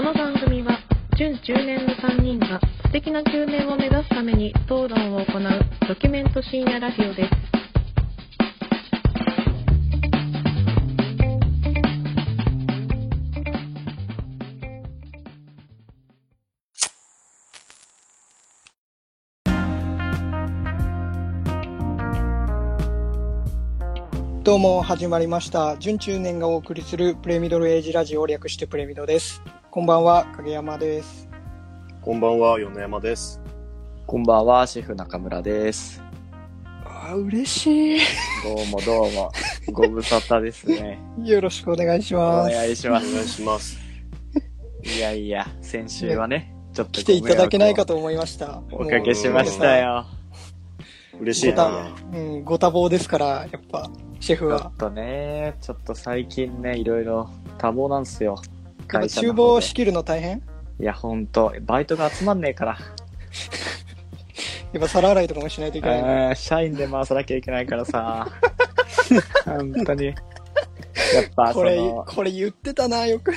[0.00, 0.78] この番組は
[1.18, 5.42] 準中年の3人が素敵な中年を目指すために討論を行う
[5.86, 7.30] ドキュメント深夜ラジオです。
[24.42, 29.42] どうも始まりました準中年がお送りするプレミドルエイジラジオ略してプレミドです
[29.72, 31.28] こんばんは影山です
[32.02, 33.40] こんばんは、米山です。
[34.04, 36.02] こんばんは、シェフ中村です。
[36.84, 38.00] あー嬉しい
[38.42, 39.30] どうもどうも、
[39.70, 40.98] ご無沙汰ですね。
[41.22, 43.14] よろしくお願いしおますお願いします。
[43.14, 43.78] 願いします。
[44.82, 50.04] いやいや、先週はね、ちょっと来ていただけないかとと思いましたおかけしましたよ。
[51.20, 51.94] 嬉しいな。
[52.12, 58.42] うんご多忙ですからやっぱシェフはちょっとね、ちょっと最近ね、いろいろ多忙なんすよ。
[58.90, 60.42] 会社厨の方で房を仕切るの大変？
[60.80, 62.78] いや、ほんと、バイトが集まんねえから。
[64.72, 68.28] やっぱ皿洗いとかもしないといけないのあー社員で回さなきゃいけないからさ。
[69.44, 70.06] 本当に。
[70.06, 70.16] やっ
[71.34, 73.32] ぱ、そこれの、これ言ってたなよく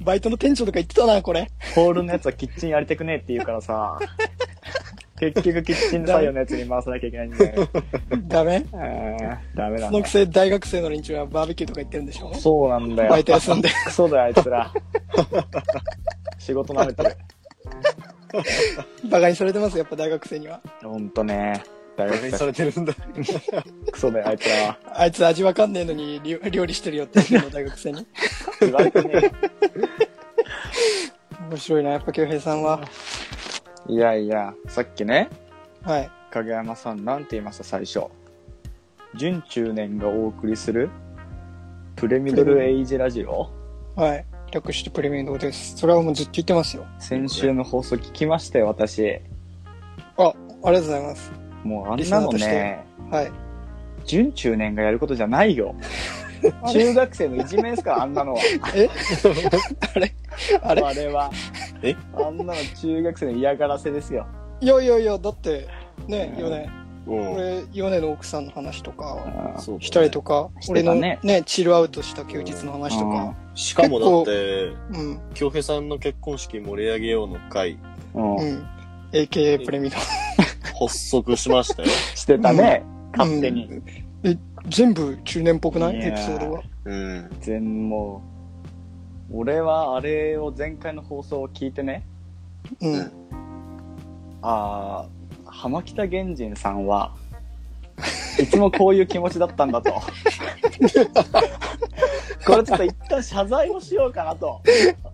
[0.00, 3.98] バイトの店長とか言ってたなこれホールのやつはキッチンやりたくねえって言うからさ。
[5.22, 7.68] 結局キッチン採用のやつに回さなきゃいけないんだよ。
[8.26, 8.66] ダメ？
[9.54, 10.08] ダメだねそのく。
[10.08, 12.34] せ大学生の連中はバーベキューとか行ってるんでしょ？
[12.34, 13.10] そうなんだよ。
[13.10, 14.72] バイト休んでクソだよ、あいつら。
[16.40, 17.16] 仕事舐めてる。
[19.08, 19.78] バカにされてます？
[19.78, 21.62] やっぱ大学生にはほんとね。
[21.96, 22.92] 大バカにされてるんだ。
[23.92, 24.78] クソだよ、あいつらは。
[24.92, 28.04] あいつ味わかんねえのに料料理してるよって言って大学生に
[28.60, 29.30] 言われてね
[31.48, 32.80] 面白いなやっぱ京平さんは
[33.88, 35.28] いやいや、さっきね、
[35.82, 36.10] はい。
[36.30, 38.04] 影山さん、なんて言いました、最初。
[39.14, 40.88] 準中年がお送りする、
[41.96, 43.50] プレミドルエイジラジオ？
[43.96, 44.24] はい。
[44.52, 45.76] 略してプレミアムです。
[45.76, 46.86] それはもうずっと言ってますよ。
[46.98, 49.20] 先週の放送聞きましたよ、私。
[50.16, 51.32] あありがとうございます。
[51.64, 53.32] もうあんなのね、はい。
[54.04, 55.74] 準中年がやることじゃないよ。
[56.72, 58.40] 中学生のいじめですから、あんなのは。
[58.74, 58.88] え？
[59.94, 60.14] あれ？
[60.62, 60.82] あれ？
[60.82, 61.30] あれは。
[61.82, 61.96] え？
[62.14, 64.26] あんなの中学生の嫌がらせですよ。
[64.60, 65.68] いやいやいやだって
[66.06, 66.42] ねうん。
[66.44, 66.70] ヨネ。
[67.06, 67.14] う。
[67.14, 67.32] ん。
[67.34, 73.34] 俺ヨネの奥さんの話とかあそうしたりとかして俺のたねねチルアウトした休日の話とか。
[73.54, 75.20] しかもだって、うん。
[75.34, 77.78] 京平さんの結婚式盛り上げようの会、
[78.14, 78.36] うん。
[78.36, 78.66] うん。
[79.12, 79.96] AKA プレミアム。
[80.80, 81.88] 発足しましたよ。
[82.14, 82.82] してたね、
[83.16, 83.66] 勝手に。
[83.66, 83.82] うん。
[84.24, 84.38] え
[84.68, 85.96] 全部中年っぽくない？
[85.96, 86.12] いやー。
[86.12, 87.30] エピソードがうん。
[87.40, 88.31] 全もう、
[89.32, 92.04] 俺はあれを前回の放送を聞いてね、
[92.80, 92.94] うん。
[92.94, 93.12] うん
[94.44, 95.06] あ
[95.46, 97.14] あ、浜北源人さんは、
[98.40, 99.92] いつもこういう気持ちだったんだと。
[102.44, 104.60] これちょっと一旦謝罪をしようかなと。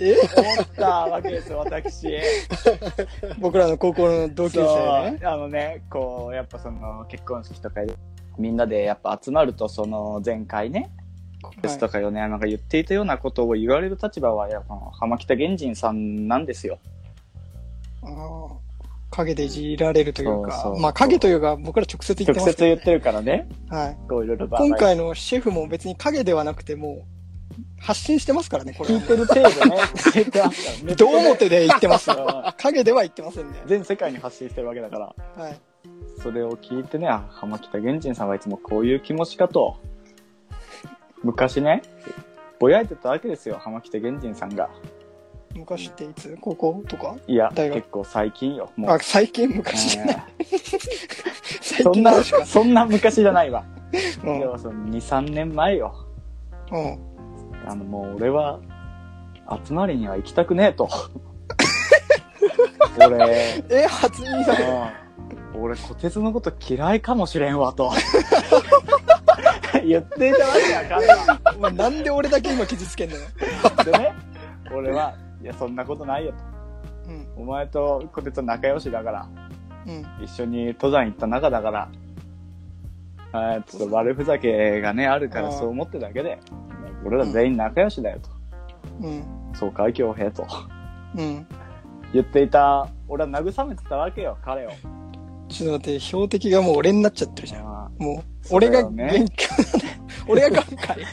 [0.01, 0.15] え？
[0.15, 2.09] 思ったわけですよ、私。
[3.39, 5.21] 僕らの高校の同級生ね。
[5.23, 7.93] あのね、こう、やっぱその結婚式とかで、
[8.39, 10.91] みんなでやっぱ集まると、その前回ね、
[11.63, 16.79] ですとか米山が言っていたようなことを言われる立場は、やっぱ浜北源人さんなんですよ。
[18.03, 18.69] あー
[19.11, 27.19] 影でいじられるというかまあ影というか僕ら直接言って直ますけど接言ってるからね、はい、こういろいろば今回のシェフも別に影ではなくてもう
[27.81, 29.77] 発信してますからねこれは聞いてる程度ね、
[30.15, 30.95] 言ってますから。
[30.97, 32.17] どう表で言ってますよ。
[32.47, 32.53] うん。
[32.57, 33.63] 影では言ってませんね。
[33.67, 35.43] 全世界に発信してるわけだから。
[35.45, 35.57] はい。
[36.21, 39.77] それを聞いてね、あ浜北源人さんはいつもこういう気持ちかと。
[41.23, 41.83] 昔ね、
[42.59, 44.69] ぼやいてたわけですよ、浜北源人さんが。
[45.55, 46.37] 昔っていつ？
[46.41, 47.17] 高校とか？
[47.27, 47.77] いや、大学？
[47.79, 48.71] 結構最近よ。
[48.77, 50.17] もうあ最近昔じゃない
[51.61, 53.65] 最そんなそんな昔じゃないわ。
[54.25, 55.95] うんでもその2、3年前よ。
[56.71, 56.99] うん
[57.67, 58.61] あの、もう俺は、
[59.65, 60.89] 集まりには行きたくねえと。
[62.99, 64.55] 俺、え初耳だ
[65.55, 67.91] うん俺、小鉄のこと嫌いかもしれんわと。
[69.89, 71.55] 言っていたわけやから。
[71.57, 73.23] お前なんで俺だけ今傷つけんのよ
[73.85, 74.15] でね、
[74.75, 76.39] 俺は、いや、そんなことないよと。
[77.11, 79.29] うんお前と小鉄は仲良しだから、
[79.87, 81.89] うん一緒に登山行った仲だから、
[83.33, 86.39] あーちょっと悪ふざけがね、あるからそう思ってるだけで、
[87.05, 88.31] 俺ら全員仲良しだよと。
[89.03, 89.25] うん
[89.55, 90.47] そうかい、京平と。
[91.17, 91.47] うん
[92.13, 94.71] 言っていた、俺は慰めてたわけよ、彼を。
[95.49, 97.65] ちょっと待って標的がもう俺になっちゃってるじゃん
[97.99, 99.49] もう俺が元気
[100.29, 101.05] 俺が眼科ー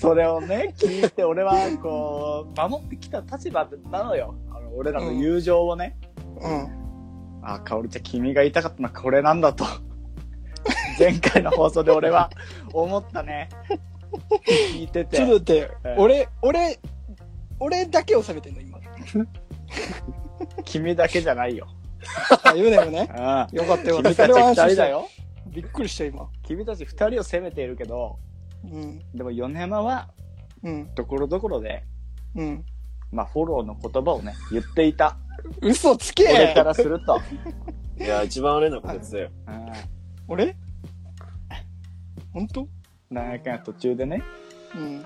[0.00, 4.34] それをね、聞いて、俺は、こう、守ってきた立場なのよ。
[4.50, 5.96] あの俺らの友情をね。
[6.40, 6.78] うん
[7.42, 9.64] あ、かおりちゃん、君が言いたかったのはこれなんだと。
[10.98, 12.30] 前回の放送で俺は
[12.72, 13.48] 思ったね。
[14.72, 15.16] 聞いてて。
[15.16, 16.78] ちょっと待ってえ、俺、俺、
[17.60, 18.78] 俺だけを責めてんの、今。
[20.64, 21.66] 君だけじゃないよ。
[22.44, 23.08] あ、言うなよね。
[23.12, 24.14] あよかったよかった。
[24.14, 24.88] 君たちそれは安心した二人だ。
[24.88, 25.08] よ。
[25.46, 26.28] びっくりした、今。
[26.42, 28.18] 君たち二人を責めているけど、
[28.64, 29.02] うん。
[29.14, 30.08] でも米山は、
[30.62, 30.86] うん。
[30.94, 31.84] ところどころで、
[32.34, 32.64] うん。
[33.10, 35.16] まあ、フォローの言葉をね、言っていた。
[35.62, 37.20] 嘘つけ俺からすると。
[37.98, 39.30] いや、一番悪いのはこてつだよ。
[39.46, 39.72] うん
[40.28, 40.56] 俺？
[42.32, 42.68] 本当？
[43.10, 44.22] なんやかんや途中でね、
[44.74, 44.98] うん。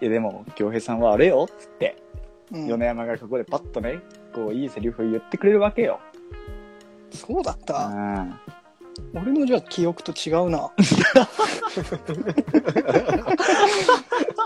[0.00, 1.96] いやでも、京平さんはあれよっつって、
[2.50, 4.00] うん、米山がここでパッとね、
[4.34, 6.00] こう、いいセリフを言ってくれるわけよ。
[7.10, 7.88] そうだっうた。
[7.88, 8.40] ん。
[9.14, 10.70] 俺のじゃあ記憶と違うな。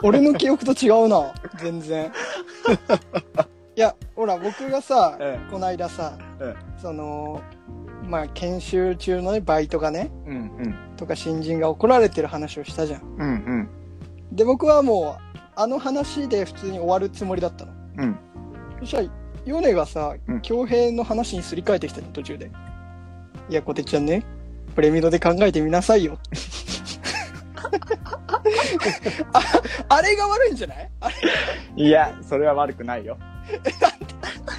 [0.03, 1.33] 俺の記憶と違うな。
[1.59, 2.13] 全然。
[3.77, 7.41] いや、ほら、僕がさ、えこの間さ、えその、
[8.07, 10.39] まあ、研修中のね、バイトがね、うんう
[10.69, 10.75] ん。
[10.97, 13.03] とか新人が怒られてる話をしたじゃん。
[13.03, 14.37] うんうん。
[14.37, 17.73] で、僕はもう、あの話で普通に終わるつもりだったの。
[17.99, 18.19] うん。
[18.81, 19.09] そしたら、
[19.45, 22.51] ヨネがさうん、恭平の話にすり替えてきたの、途中で。
[23.49, 24.25] いや、こてっちゃんね、
[24.75, 26.19] プレミドで考えてみなさいよ。
[29.33, 29.41] あ
[29.89, 30.91] あれが悪いんじゃない？
[31.77, 33.17] いや、それは悪くないよ。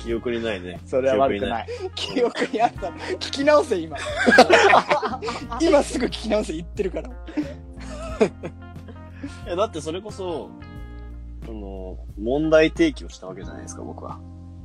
[0.01, 0.79] 記憶にないね。
[0.85, 1.67] それは悪くない。
[1.95, 2.97] 記憶にあったの。
[2.97, 3.97] 聞き直せ、今。
[5.61, 7.09] 今すぐ聞き直せ言ってるから。
[7.09, 7.11] い
[9.47, 10.49] や、だってそれこそ、
[11.47, 14.19] あの、問題提起をしたわけじゃないですか、僕は。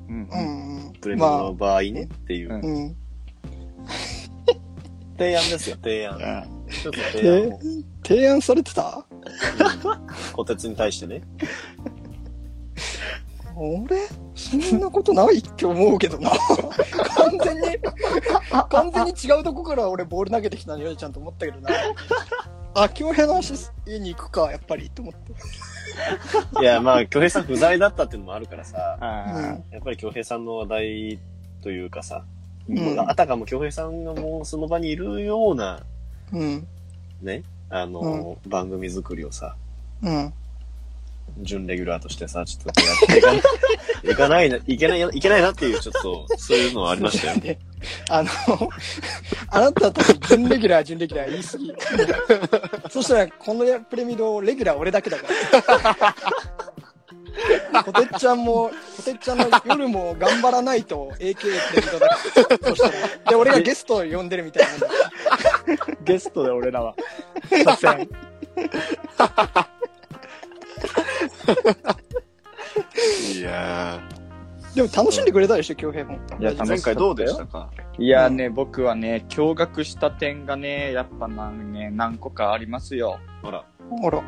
[0.09, 0.93] うん。
[1.01, 2.97] プレミアの場合ね、っていう。
[5.19, 6.17] 提案ですよ、提案。
[6.17, 7.61] うん一つ提案を。
[8.07, 9.05] 提案されてた？
[10.35, 11.23] こてつに対してね。
[13.57, 13.97] 俺？
[14.35, 16.31] そんなことないって思うけどな。
[16.31, 17.79] 完全に、
[18.69, 21.71] 完全に違うとこから俺ボール投げてきたのよ、ちゃんと思ったけどな。
[22.75, 23.55] あ、京平の足
[23.87, 25.33] 家に行くか、やっぱり、と思って。
[26.61, 31.19] いや、まあ、京平さん不在だったっていうのもあるからさ、あやっぱり京平さんの話題
[31.63, 32.25] というかさ、
[32.69, 33.01] うん。
[33.01, 35.81] あたかも京平さんがもうその場にいるような、
[36.33, 36.67] うん。
[37.23, 39.57] ね、あの、番組作りをさ、
[40.03, 40.33] うん。
[41.43, 43.43] 準レギュラーとしてさ、ちょっとやっていかない
[44.11, 47.41] いかないな、いけない、いけないなっていう、ちょっと、そういうのはありましたよね。
[47.41, 47.59] ね。
[48.11, 48.29] あの、
[49.49, 51.75] あなたたち準レギュラー、準レギュラー言い過ぎ。
[52.91, 55.27] そしたら、このプレミド、レギュラー俺だけだか
[57.73, 57.83] ら。
[57.85, 62.17] こてっちゃんも、こてっちゃんの夜も頑張らないと AK プレミドだから。
[62.71, 63.31] そしたら。
[63.31, 64.87] で、俺がゲストを呼んでるみたいな。
[66.05, 66.95] ゲストで俺らは。
[67.65, 68.09] させん。
[73.37, 74.01] いや
[74.75, 76.15] でも楽しんでくれたでしょ、京平も。
[76.39, 77.71] いや、ー、前回どうでしたか？
[77.99, 83.19] いやね、僕はね、驚愕した点がね、やっぱなんね、何個かありますよ。
[83.43, 83.65] ほら、
[84.05, 84.23] あら。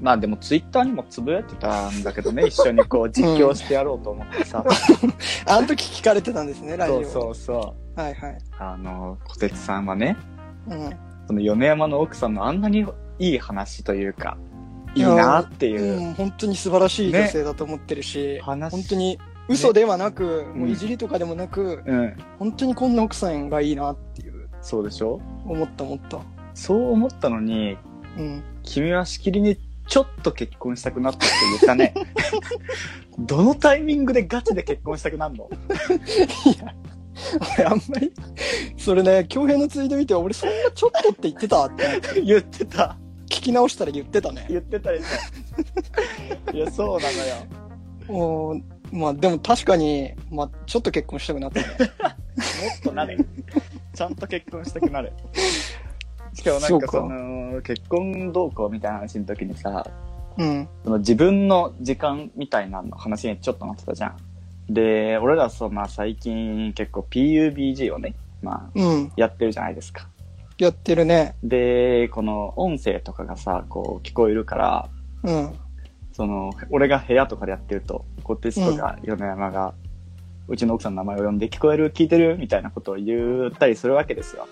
[0.00, 4.64] まあでもツイッターにもつぶやいてたんだけどね、 一緒にこう実況してやろうと思ってさ。
[5.46, 7.04] あの時聞かれてたんですね、ラジオ。
[7.04, 8.00] そうそうそう。
[8.00, 8.38] はいはい。
[8.58, 10.16] あの、小鉄さんはね、
[10.68, 10.90] うん。
[11.26, 12.86] その米山の奥さんのあんなに
[13.18, 14.38] いい話というか、
[14.94, 15.98] いいなっていう。
[15.98, 19.18] うん、本当に素晴らしい女性だと思ってるし、話本当に
[19.48, 22.16] 嘘ではなく、んもういじりとかでもなく、うん。
[22.38, 25.20] 本当にこんな奥さんがいいなっていう、そうでしょ？
[25.46, 26.20] 思った思った。
[26.54, 27.76] そう思ったのに、
[28.16, 28.42] うん。
[28.62, 31.94] 君はしきりにちょっと結婚したくなったって言ったね。
[33.18, 35.48] どのタイミングでガチで結婚したくなるの？
[36.46, 36.74] いや、
[37.58, 38.12] 俺あんまり、
[38.78, 42.96] それね、京平のツイート見て、俺そんなちょっとって言ってたって、 言ってた。
[43.32, 44.46] 聞き直したら言ってたね。
[44.50, 46.52] 言ってたでしょ。
[46.52, 47.36] いや、そうなのよ。
[48.08, 48.62] もう
[48.92, 51.66] まあでも確かに、まあちょっと結婚したくなったね。
[51.68, 53.16] もっとなれ。
[53.94, 55.12] ちゃんと結婚したくなる。
[56.34, 59.86] しかもなんかその、結婚動向みたいな話の時にさ、
[60.36, 60.68] うん。
[60.84, 64.16] その自分の時間みたいなの話にちょっとなってたじゃん。
[64.72, 69.12] で、俺らそう、まあ最近結構 PUBG をね、まあうん。
[69.16, 70.06] やってるじゃないですか。
[70.64, 71.36] やってるね。
[71.42, 74.88] で、この音声とかがさ、こう聞こえるから、
[75.22, 75.58] うん。
[76.12, 79.74] その、俺が部屋とかでやってると、こうテストが、米山が、
[80.48, 84.46] うちの奥さんの名前を呼んで聞こえる聞いてるみたいなことを言ったりするわけですよ。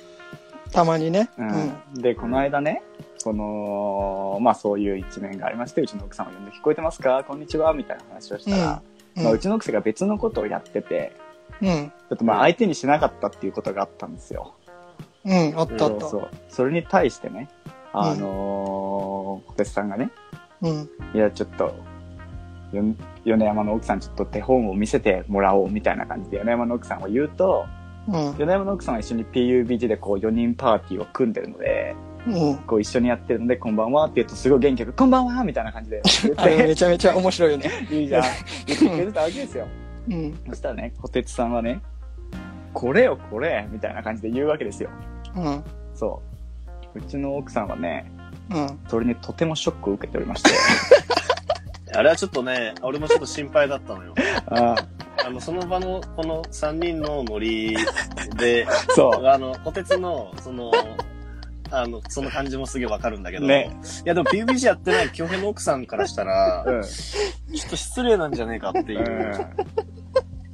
[0.72, 1.28] たまにね。
[1.36, 1.98] ううん。
[1.98, 2.02] ん。
[2.02, 2.82] で、この間ね、
[3.22, 7.24] この、まあそういう一面がありまして、うちの奥さんを呼んで聞こえてますか？
[7.26, 8.82] こんにちはみたいな話をしたら、
[9.16, 9.24] うん。
[9.24, 11.12] まあうちの奥さんが別のことをやってて、
[11.60, 11.68] うん。
[11.68, 14.54] ちょっとまあ相手にしなかったっていうことがあったんですよ。
[15.24, 15.58] うん。
[15.58, 16.08] あったあった。
[16.08, 17.48] そうそれに対してね、
[17.92, 20.10] あのー、小鉄さんがね、
[20.62, 20.88] うん。
[21.14, 21.74] いや、ちょっと、
[22.72, 22.84] よ
[23.24, 27.66] 米山の奥さんちょっと手本を見せてもらおうみたいな感じで米山の奥さんを言うと、
[28.08, 28.34] うん。
[28.36, 31.94] 米山の奥さんは一緒に PUBG でこう4人パーティーを組んでるので、
[32.26, 32.56] うん。
[32.58, 37.70] こう一緒にやってるので、こんばんはって言うとすごい元気よく、こんばんはみたいな感じで めて、ちゃめちゃ面白いよね。
[37.90, 38.22] いいじゃん。
[38.66, 39.66] 言ってくれてたわけですよ。
[40.08, 40.40] うん。
[40.48, 41.80] そしたらね、小鉄さんはね、
[42.72, 44.90] これよこれみたいな感じで言うわけですよ。
[45.34, 45.64] うん。
[45.94, 46.22] そ
[46.94, 46.98] う。
[46.98, 48.10] うちの奥さんはね、
[48.50, 48.80] うん。
[48.88, 50.50] それにとてもショックを受けておりまして。
[51.94, 54.14] あれはちょっとね、俺もちょっと心配だったのよ。
[54.46, 54.74] あ
[55.24, 57.76] あの、その場の、この3人のノリ
[58.36, 59.26] で、 そう。
[59.26, 60.72] あの、小鉄の、その、
[61.70, 63.70] あの、その感じもすげえわかるんだけど、ね
[64.04, 66.82] いやでも PUBG やってない京平の奥さんからしたら、うん。
[66.82, 69.46] ちょっと失礼なんじゃねえかっていう。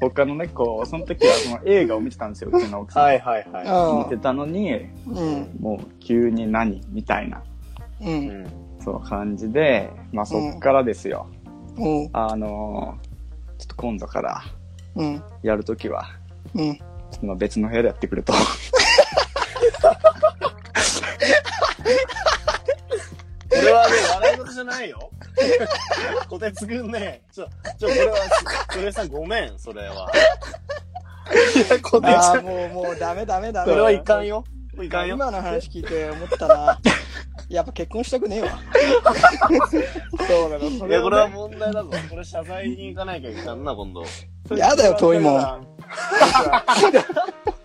[0.00, 3.04] 他のね、こう、その時はその映画を見てたんですよ、うちの奥さん。
[3.04, 3.66] はいはいはい。
[3.66, 4.72] あ見てたのに、
[5.06, 5.56] うん。
[5.58, 7.42] もう急に何みたいな、
[8.00, 8.04] う。
[8.04, 8.46] うんん。
[8.80, 11.26] そう感じで、まあそっからですよ。
[11.76, 12.10] うん。
[12.12, 13.06] あのー
[13.58, 14.42] ちょっと今度から
[14.96, 15.22] うん。
[15.42, 16.10] やるときは、
[16.54, 16.74] うん。
[16.74, 16.84] ちょ
[17.16, 18.32] っとまあ別の部屋でやってくれと。
[18.36, 18.38] こ
[23.50, 25.10] れはね、笑い事じゃないよ。
[26.28, 28.16] 小鉄くんね、ちょ、ちょ、これは、
[28.72, 30.10] 小鉄さんごめん、それは。
[31.54, 33.72] いや、小鉄ああ、さん、もう、もうダメダメダメ。
[33.72, 34.44] それはいかんよ。
[34.82, 35.14] いかんよ。
[35.14, 36.78] 今の話聞いて思ったな。
[37.48, 38.58] やっぱ結婚したくねえわ。
[40.26, 41.90] そうなの、そいや、これは問題だぞ。
[42.10, 44.04] これ謝罪に行かなきゃいかんな、今度。
[44.56, 45.66] やだよ遠いもん。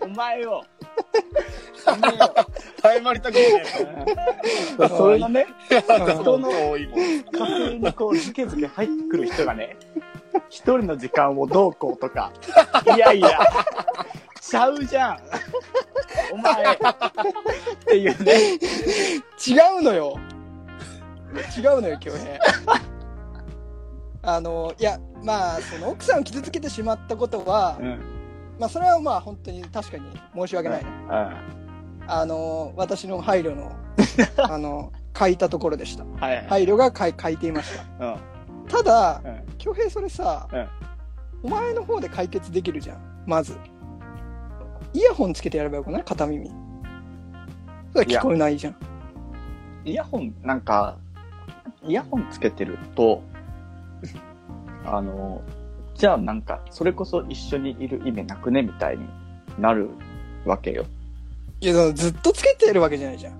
[0.00, 0.64] お前よ。
[2.82, 3.64] 謝りたくね
[4.88, 5.80] それがね、 え。
[5.80, 6.50] 人の。
[6.76, 6.86] 家
[7.30, 9.76] 庭にこう、ズケズケ入ってくる人がね、
[10.48, 12.32] 一人の時間をどうこうとか、
[12.96, 13.38] いやいや、
[14.40, 15.18] ちゃうじゃん。
[16.32, 16.74] お前。
[16.74, 16.78] っ
[17.86, 18.32] ていうね。
[19.46, 20.18] 違うのよ。
[21.56, 22.38] 違うのよ、京平。
[24.24, 28.11] あの、いや、まあ、その奥さんを傷つけてしまったことは、うん。
[28.62, 30.04] まあ、それはまあ、本当に確かに
[30.36, 30.82] 申し訳ない。
[30.82, 30.86] う
[32.06, 33.72] あの、私の配慮の、
[34.38, 36.04] あの、書いたところでした。
[36.04, 36.14] ん。
[36.14, 36.46] はい。
[36.46, 38.06] 配慮が書い書いていました。
[38.06, 38.16] うん。
[38.68, 39.56] ただう、ん。
[39.58, 40.68] 京平それさ、うん
[41.44, 43.24] お前の方で解決できるじゃん。
[43.26, 43.58] まず。
[44.94, 46.04] イヤホンつけてやればよくない？
[46.04, 46.48] 片耳。
[47.92, 48.76] それ聞こえないじゃん。
[49.84, 50.98] イヤホン、なんか、
[51.82, 53.24] イヤホンつけてると、
[54.86, 55.42] あの、
[55.94, 59.04] じゃあなんか、それこそ一緒にいる意味なくねみたいに
[59.58, 59.90] なる
[60.44, 60.84] わけよ。
[61.60, 63.34] いや、ずっとつけてるわけじゃないじゃん。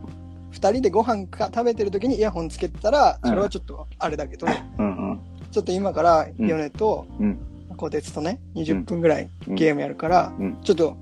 [0.50, 4.46] 二人でご飯か食べてる時にイヤホンつけてたら、それはちょっとあれだけど、
[4.78, 5.20] うんうん。
[5.50, 7.38] ちょっと今からうんヨネとうん。
[7.76, 10.96] 小鉄とね、20分ぐらいうんゲームやるから、うんちょっと、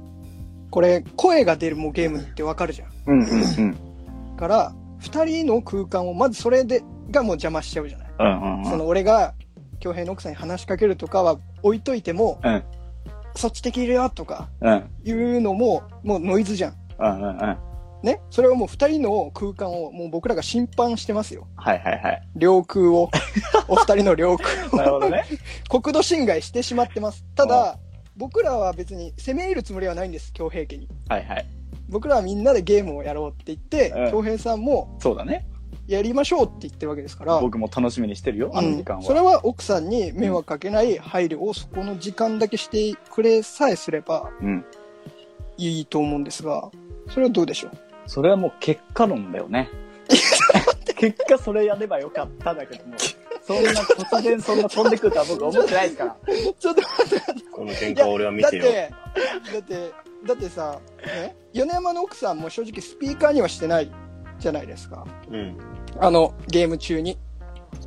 [0.71, 2.91] これ、声が出るもうゲームってわかるじゃん。
[3.07, 3.63] うんうんう
[4.33, 4.37] ん。
[4.37, 8.11] から、二人の空間を、まずそれで、がもう邪魔しちゃうじゃない。
[8.21, 9.35] うんうんその俺が、
[9.81, 12.63] 京平の奥さんに話しかけるとかは置いといても、うん
[13.37, 14.91] そっち的いるよとかうん。
[15.05, 16.75] いうのも、もうノイズじゃん。
[16.99, 17.59] うんうんうん。
[18.03, 18.21] ね？
[18.31, 21.47] それをもう二人の空間をもう僕らが審判してますよ。
[21.57, 22.29] はいはいはい。
[22.37, 23.11] 領空を。
[23.69, 25.25] お二人の領空なるほどね。
[25.71, 27.25] 国土侵害してしまってます。
[27.35, 27.79] ただ、
[28.17, 30.89] 僕らは別に攻め入るつもりはないんです、京平家に。
[31.09, 31.47] はいはい。
[31.89, 35.47] 僕らはみんなでゲームをやろうって言って、うん京平さんもそうだね。
[35.91, 39.33] やりましょうって言ってるわけですから、僕も楽しみにしてるよ、あの時間うん、それは。
[39.33, 44.65] は奥さんに迷惑かけない配慮をそこの時間だけしてくれさえすればうん。
[45.57, 46.71] いいと思うんですが、
[47.09, 47.71] それはどうでしょう？
[48.07, 49.69] それはもう結果論だよね。
[50.97, 52.95] 結果それやればよかっただけども、
[53.43, 56.17] そんな突然そんな飛んでくるとは僕思ってないですから。
[56.59, 58.65] ちょっと待ってこの喧嘩俺は見てよ。
[58.65, 58.91] だって、
[59.53, 59.93] だって、
[60.27, 63.91] だってさ、ね、米山の奥さんも正直スピーカーにはしてない
[64.41, 65.07] じゃないですか。
[65.31, 65.57] うん。
[66.01, 67.19] あの、ゲーム中に。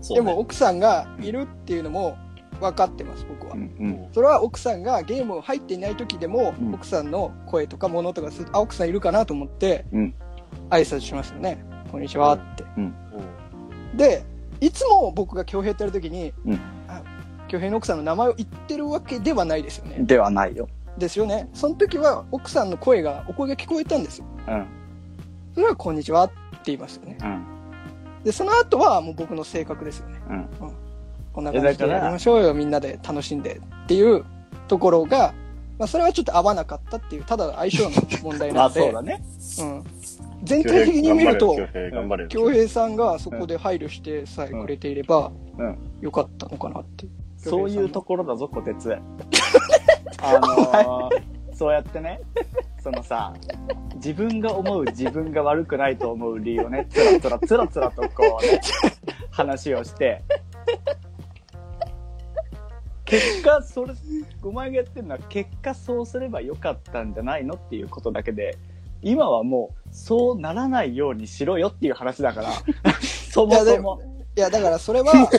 [0.02, 0.26] そう、ね。
[0.26, 2.18] でも奥さんがいるっていうのも
[2.60, 3.56] 分かってます、僕は。
[3.56, 4.08] うんうん。
[4.14, 10.16] それは奥さんがゲーム入っていない時でも、うん奥さんの声とか物とかするあ、奥さんいるかなと思って、うん
[10.70, 11.64] 挨拶しますよね。
[11.92, 12.64] こんにちはって。
[12.78, 12.94] うん。
[13.96, 14.24] で、
[14.62, 17.02] いつも僕が恭平ってやる時に、うんあ
[17.48, 19.98] 恭平の奥さんの名前を言ってるわけではないですよね。
[20.00, 20.68] ではないよ。
[20.98, 21.50] ですよね。
[21.54, 24.26] その時は奥さんの声が、お声が聞こえたんですよ。
[24.48, 24.68] うん。
[25.56, 27.18] それはこんにちはって言いますよね。
[27.22, 27.46] うん。
[28.24, 30.20] で、その後はもう僕の性格ですよね。
[30.30, 30.48] うん。
[31.34, 34.24] こんな感じでやりましょうよ、みんなで楽しんでっていう
[34.68, 35.34] ところが、
[35.80, 37.92] まあ、それはちょっと合わなかったっていう、ただ相性の
[38.22, 39.24] 問題 まあなので、そうだね。
[39.60, 39.84] うん、
[40.44, 41.56] 全体的に見ると、
[42.30, 45.78] 恭平さんがそこで配慮してさえくれていればうん。
[46.02, 47.08] よかったのかなって。
[47.38, 48.94] そういうところだぞ、こてつ。
[50.22, 51.22] あのー、
[51.54, 52.20] そうやってね、
[52.82, 53.34] そのさ、
[53.96, 58.62] 自分が思う自分が悪くないと思う理由をね、つらつらつらつらとこうね、
[59.32, 60.22] 話をして、
[63.06, 63.94] 結果、それ、
[64.42, 68.58] お前がやってるのは、結果そうすればよかったんじゃないのっていうことだけで、
[69.04, 72.52] 今はもう、そうならないようにしろよっていう話だから、
[73.32, 74.02] そもそも。
[74.36, 75.14] いや、だからそれは、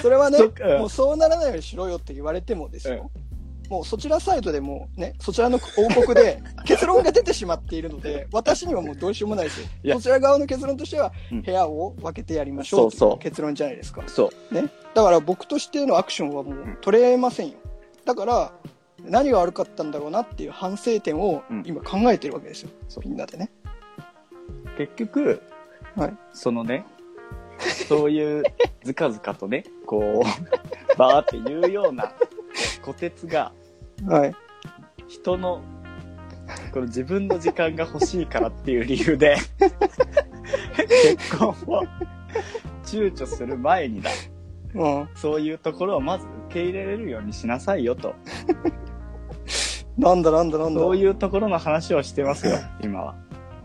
[0.00, 0.38] それはね
[0.78, 3.10] もうそうならないようにしろよって言われてもですよ。
[3.72, 14.02] もうそちらサイドでもね、そちらの王国で 結論が出てしまっているので、私にはもうどうしようもないですよそちら側の結論としてはうん、部屋を分けてやりましょうってそう結論じゃないですか。
[14.06, 14.54] そう。
[14.54, 14.68] ね。
[14.92, 17.54] だから僕としてのアクションはもう取れませんよ。
[18.04, 18.52] だから、
[19.02, 22.70] 何が悪かったんだろうなっていう反省点をうん今考えてるわけですよ。
[23.02, 23.50] みんなでね。
[24.76, 25.40] 結局、
[25.96, 26.84] はいそのね、
[27.88, 28.42] そういう
[28.84, 32.12] ずかずかとね、こう、バーって言うような
[32.82, 33.52] 虎鉄が、
[34.06, 34.34] はい。
[35.08, 35.62] 人の、
[36.72, 39.36] この自分の時間が欲しいからっていう理由で、
[41.02, 41.82] 結婚を
[42.84, 44.10] 躊躇する前にだ、
[44.74, 45.08] うん。
[45.14, 48.14] そういうところをまず受け入れれるようにしなさいよと。
[49.98, 50.80] なんだなんだなんだ。
[50.80, 53.14] そういうところの話をしてますよ、今は。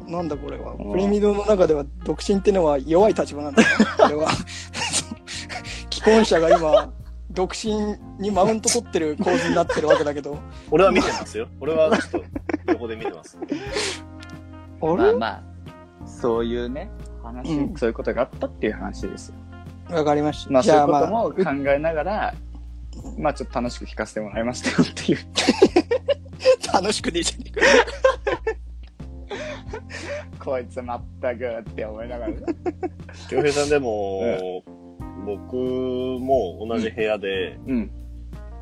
[0.06, 0.92] なんだこれはうん。
[0.92, 3.70] プリミドの中では独身ってのは弱い立場なんだよ。
[3.98, 4.30] これは。
[5.92, 6.94] 既婚者が今、
[7.38, 10.40] 独身にマウント取ってる構図になってるわけだけど。
[10.72, 11.48] 俺は見てますよ。
[11.60, 12.24] 俺はちょっ
[12.66, 13.38] と横で見てます。
[14.82, 14.96] あれ？
[14.96, 15.44] まあまあ、
[16.08, 16.90] そういうね、
[17.22, 19.96] 話、うんそういうことがあったっていう話ですよ。
[19.96, 20.52] わかりました。
[20.52, 22.34] まあそういうじゃあまあ、ことも考えながら、
[23.20, 25.20] まあちょっと楽しく聞かせてもらいましたよっていう。
[26.74, 27.62] 楽しくでいいじゃねえか。
[30.44, 32.38] こいつまったくって思いながらね。
[33.30, 34.64] 京平さんでも、
[35.28, 37.92] 僕も同じ部屋でうん。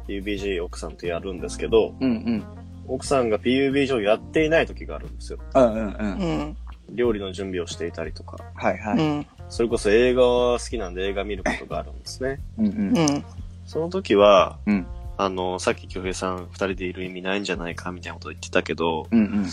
[0.08, 2.44] PUBG 奥さんとやるんですけど、うんうん。
[2.88, 5.40] 奥さんが PUBG をやっていない時があるんですよ。
[5.56, 6.20] うんうんうん。
[6.20, 6.58] うん。
[6.92, 8.38] 料理の準備をしていたりとか。
[8.56, 9.00] はいはい。
[9.00, 9.28] うん。
[9.50, 12.40] それこそ映画は好きなんで映画見ることがあるんですね。
[12.58, 12.98] うんうん。
[12.98, 13.26] うん。
[13.66, 19.46] その時は、うんあの、さっき京平さん二人でいる意味ないんじゃないかみたいなこと言ってたけど、うんうん。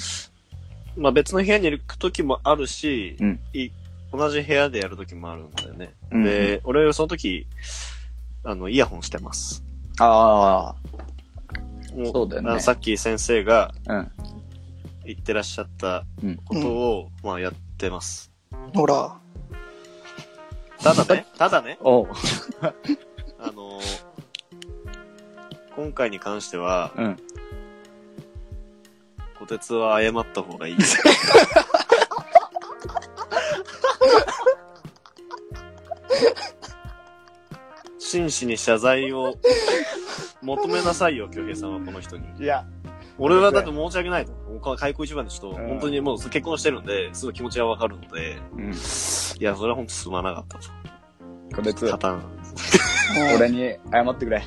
[0.97, 3.71] まあ別の部屋に行く時もあるし、うんい
[4.12, 5.95] 同じ部屋でやる時もあるんだよね。
[6.10, 7.47] うんで、俺その時、
[8.45, 9.65] あの、イヤホンしてます。
[9.99, 10.75] あ
[11.95, 13.95] もそうだよねあのさっき先生があ。
[13.95, 14.13] うん。
[15.04, 18.30] 言ってらっしゃったうんことを、まあやってます。
[18.75, 19.19] ほら。
[20.80, 22.08] ただね、 ただね、おう。
[23.39, 23.80] あの
[25.75, 27.17] 今回に関しては、うん。
[29.39, 30.76] 小鉄は謝った方がいい。
[37.99, 39.34] 真摯に謝罪を
[40.43, 42.25] 求めなさいよ、京平さんはこの人に。
[42.38, 42.65] いや、
[43.19, 44.32] 俺はだって申し訳ないと。
[44.76, 48.71] 開口一番でちょっと、うん本当にもう結婚してるんで、すごい気持ちがわかるので、うん。
[48.71, 48.75] い
[49.41, 50.69] や、それは本当すまなかったと。
[51.56, 52.23] こてつ、パターン。
[53.36, 54.43] 俺に謝ってくれ。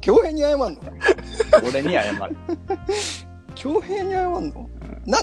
[0.00, 0.68] 恭平に謝んの？
[1.68, 2.36] 俺に謝る。
[3.54, 4.68] 恭平に謝んの？
[5.04, 5.22] な、あ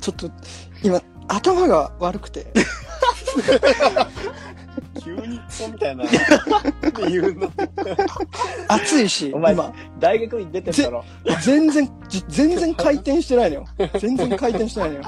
[0.00, 0.30] ちょっと、
[0.82, 2.46] 今、頭が悪くて。
[5.02, 6.04] 急にクソみたいな。
[7.08, 7.52] 言うの。
[8.68, 11.04] 暑いし、お前今、大学に出てるだろ。
[11.42, 13.66] 全然、じ全然回転してないのよ。
[14.00, 15.02] 全然回転してないのよ。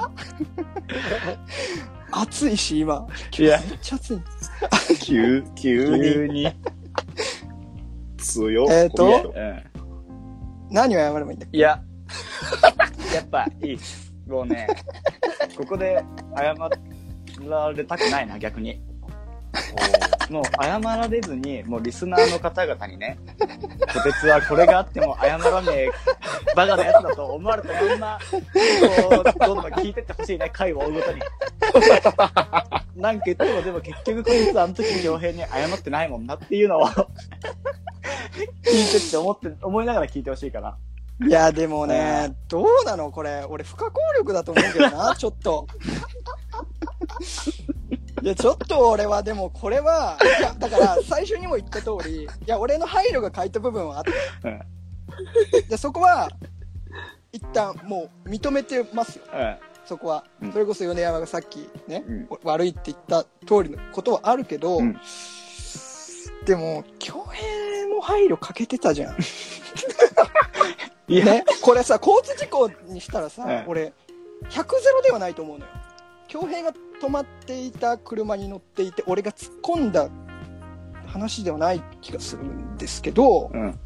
[2.11, 3.05] 暑いし、今。
[3.37, 4.21] いやめっちゃ暑い。
[5.01, 6.55] 急、急に急に。
[8.17, 8.67] 強っ。
[8.69, 9.33] えーと？
[9.35, 9.63] うん。
[10.71, 11.57] 何を謝ればいいんだっけ？
[11.57, 11.81] いや、
[13.13, 13.79] やっぱいい
[14.29, 14.33] っす。
[14.33, 14.67] もうね、
[15.57, 16.03] ここで
[16.37, 16.55] 謝
[17.49, 18.79] られたくないな、逆に。
[20.29, 25.89] もう謝られずに、もうリスナーの方々にね、こてつはこれがあっても謝らねえ、
[26.55, 31.21] バカなやつだと思われたまんま、こう、どんどん聞いてってほしいね、回を追うごとに。
[32.95, 40.77] なんか言っても、でも結局こいつあの時に傭兵に謝ってないもんなっていうのを、聞いてって思って、思いながら聞いてほしいから。
[41.21, 43.45] いや、でもね、どうなのこれ。
[43.49, 45.67] 俺、不可抗力だと思うけどな、 ちょっと。
[48.21, 54.11] いや、ちょっと俺は、でもこれは、いや、だから、最初にも言った通り、いや、俺の配慮が欠いた部分はあって、
[54.43, 54.47] う
[55.65, 55.67] ん。
[55.67, 56.29] で、そこは、
[57.31, 59.25] 一旦もう認めてますよ。
[59.33, 59.57] うん。
[59.85, 60.51] そこはうん。
[60.53, 64.99] それこそ米山がさっきね、うん悪いって言った通りのことはあるけど、うん
[66.45, 67.68] でも、京平
[67.99, 69.17] も配慮かけてたじゃん。
[71.07, 73.93] いや、ね、これさ、交通事故にしたらさ、うん俺、
[74.49, 75.71] 100ゼロではないと思うのよ。
[76.27, 80.09] 京平が止まっていた車に乗っていて、俺が突っ込んだ
[81.05, 83.79] 話ではない気がするんですけど、うん。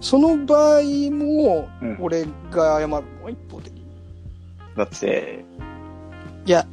[0.00, 3.72] その場合もうん、俺が謝るのは一方的。
[4.76, 5.44] だって、
[6.44, 6.66] いや、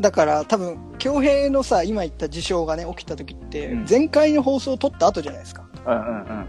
[0.00, 5.67] だから多分、京平のさ、今言った事象がね、起きた時って、うん前回の放送を撮った後じゃないですか。
[5.94, 6.46] うんうん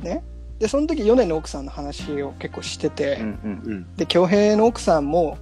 [0.00, 0.04] うん。
[0.04, 0.22] ね。
[0.58, 3.96] でその時米の奥さんの話を結構してて、うんうんうん。
[3.96, 5.38] で恭平の奥さんも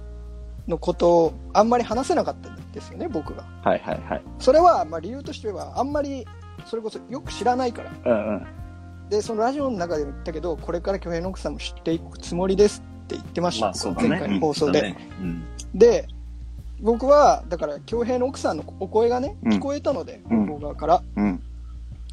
[0.67, 4.23] のことをあんまり話せなかったんですよね僕がはいはいはい。
[4.37, 6.25] それはまあ理由としてはあんまり
[6.65, 8.47] それこそよく知らないからうんうん。
[9.09, 14.09] でそのラジオの中でも言ったけどこれから恭平の奥さんも知っていくつもりですって言ってました、まあそうだね。
[14.09, 15.43] 前回の放送で、うん。
[15.73, 16.07] で
[16.81, 21.43] 僕はだから恭平の奥さんのお声がねうん聞こえたので、うん向こう側からうん。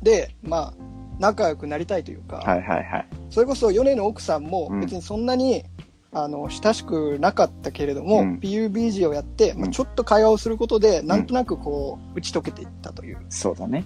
[0.03, 0.75] でまあ
[1.19, 3.09] 仲良くなりたいというか、はいはいはい。
[3.31, 5.65] それこそ米の奥さんもうん別にそんなに、
[6.13, 13.85] あの親しくなかったけれども、うん PUBG をやって、まあ、うんちょっと会話をすることで、なんとなくこう打ち解けていったというそうだね。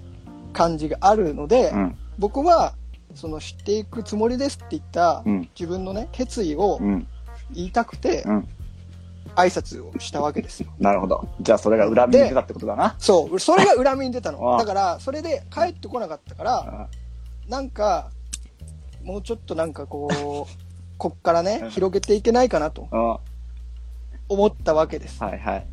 [0.53, 1.97] 感じがあるので、うん。
[2.19, 2.75] 僕は
[3.15, 5.49] その知っていくつもりですって言ったうん。
[5.59, 7.07] 自分のね決意をうん。
[7.53, 8.49] 言いたくて、うん
[9.37, 11.29] 挨拶をしたわけですよなるほど。
[11.41, 12.97] じゃあそれが恨みに出たってことだな。
[12.99, 16.89] そうそれが恨みに出たあのあだからそれで帰ってこなかったからあ
[17.51, 18.11] なんか
[19.03, 20.51] もうちょっとなんかこう
[20.97, 21.71] こっからねうん。
[21.71, 22.89] 広げていけないかなと
[24.29, 25.17] 思ったわけです。
[25.17, 25.67] いはい。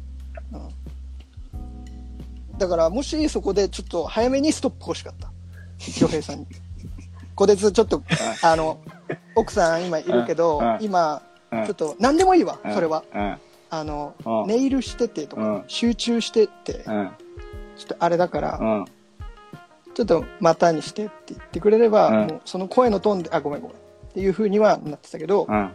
[2.58, 5.32] だからもしそこでちょっと早めにストップ欲しかった。
[5.78, 6.48] 恭平さんに。
[7.36, 8.02] こてつちょっと
[8.42, 8.80] あの
[9.36, 10.78] 奥さん今いるけどうん。
[10.82, 11.66] 今うん。
[11.66, 12.74] ちょっと何でもいいわうん。
[12.74, 13.04] それは。
[13.14, 13.38] うん。
[13.70, 14.48] あのうん。
[14.48, 15.64] ネイルしててとかうん。
[15.68, 17.12] 集中してってうん。
[17.78, 18.86] ちょっとあれだからうん。
[19.98, 23.80] ちょっとまたにしてって言ってくれればうんもうその声のトーンであごめんごめんっ
[24.14, 25.72] ていう風にはなってたけどうん。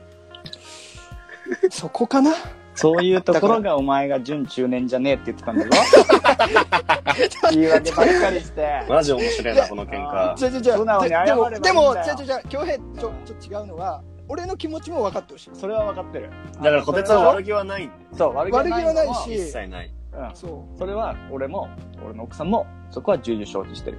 [1.70, 2.30] そこかな？
[2.76, 5.70] そういうところがお前が準中年じゃねえって言ってたんだぞ。
[7.50, 8.84] 言い訳ばっかりして。
[8.88, 10.38] マジ面白いな、この喧あ嘩。
[10.38, 16.30] じゃじゃじゃ素直に謝ればいいんだよでもでもじゃじゃじゃ恭平ちょちょっと違うのは俺の気持ちも分かってほしいそれは分かってる。
[16.62, 18.00] だから、小鉄は悪気はないんだよ。
[18.16, 19.92] そう、悪気はないし一切ない。
[20.12, 20.30] うん。
[20.36, 21.68] そそれは俺も、
[22.06, 23.98] 俺の奥さんも、そこは重々承知してる。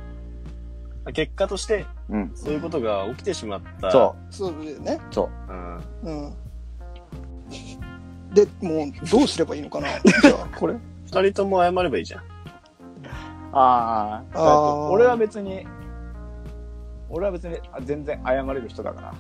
[1.14, 2.32] 結果として、うん。
[2.34, 3.92] そういうことが起きてしまった。
[3.92, 5.14] そうそうだよねう。
[5.14, 5.52] そう。
[5.52, 5.82] うん。
[6.04, 6.34] うん
[8.34, 9.88] でもうどうすればいいのかな？
[9.90, 10.76] じゃあ これ？
[11.06, 12.22] 二人とも謝ればいいじゃん。
[12.22, 12.24] あ
[13.54, 15.68] あ、あー俺は別に、
[17.10, 19.14] 俺は別にあ全然謝れる人だから。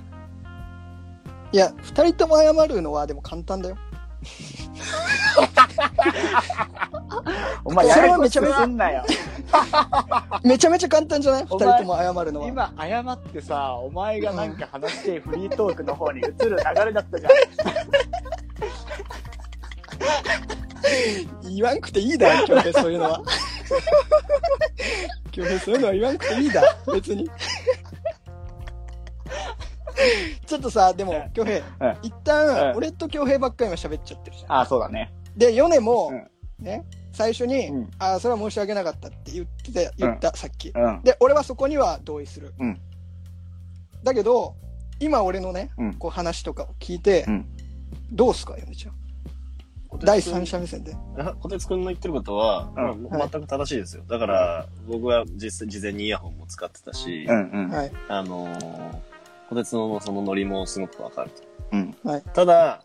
[1.51, 3.77] いや二人とも謝るのはでも簡単だよ
[7.65, 9.03] お前、それはやめちゃめちゃめちゃすんなよ。
[10.43, 11.45] めちゃめちゃ簡単じゃない？
[11.45, 16.47] 二お前人とも謝るのは今、謝ってさ、お前がなんか話してフリートークの方に移る流
[16.86, 17.31] れだったじゃん。
[21.55, 23.21] 言わんくていいだ恭平そういうのは
[25.31, 26.62] 恭平そういうのは言わんくていいだ
[26.93, 27.29] 別に
[30.46, 34.52] ちょっとさでも恭平うん一うん旦俺と恭平ばっかり今喋っちゃってるじゃん。
[34.52, 35.13] ああ、そうだね。
[35.36, 36.66] で米もうん。
[36.66, 40.70] ね最初にうん「ああそれは申し訳なかった」って言ってた言ったさっき。
[40.70, 41.02] うん。
[41.04, 42.54] で俺はそこには同意する。
[42.60, 42.80] うん。
[44.04, 44.56] だけど
[45.00, 45.94] 今俺のねうん。
[45.96, 47.46] こう話とかを聞いてうん。
[48.12, 48.94] どうすか米ちゃん？
[50.04, 50.96] 第三者目線で。
[51.20, 53.08] あ小鉄くんの言ってることは、うん。
[53.12, 54.04] まあ全く正しいですよ。
[54.08, 57.70] だから、僕は実際事前にイヤホンも使ってたし、うんうん。
[57.70, 57.92] はい。
[58.10, 59.00] あのー、
[59.54, 61.44] 小鉄のそのノリもすごくわかると。
[61.72, 61.96] うん。
[62.34, 62.84] ただ、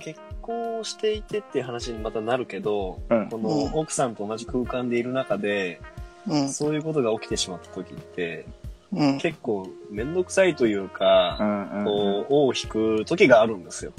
[0.00, 5.80] 結婚していてっていう話にまたなるけど、うんこの奥さんと同じ空間でいる中で、
[6.26, 8.46] うんそういうことが起きてしまった時って、
[8.92, 11.84] うん結構めんどくさいというか、うんうん。
[11.84, 13.92] こう、尾を引く時があるんですよ。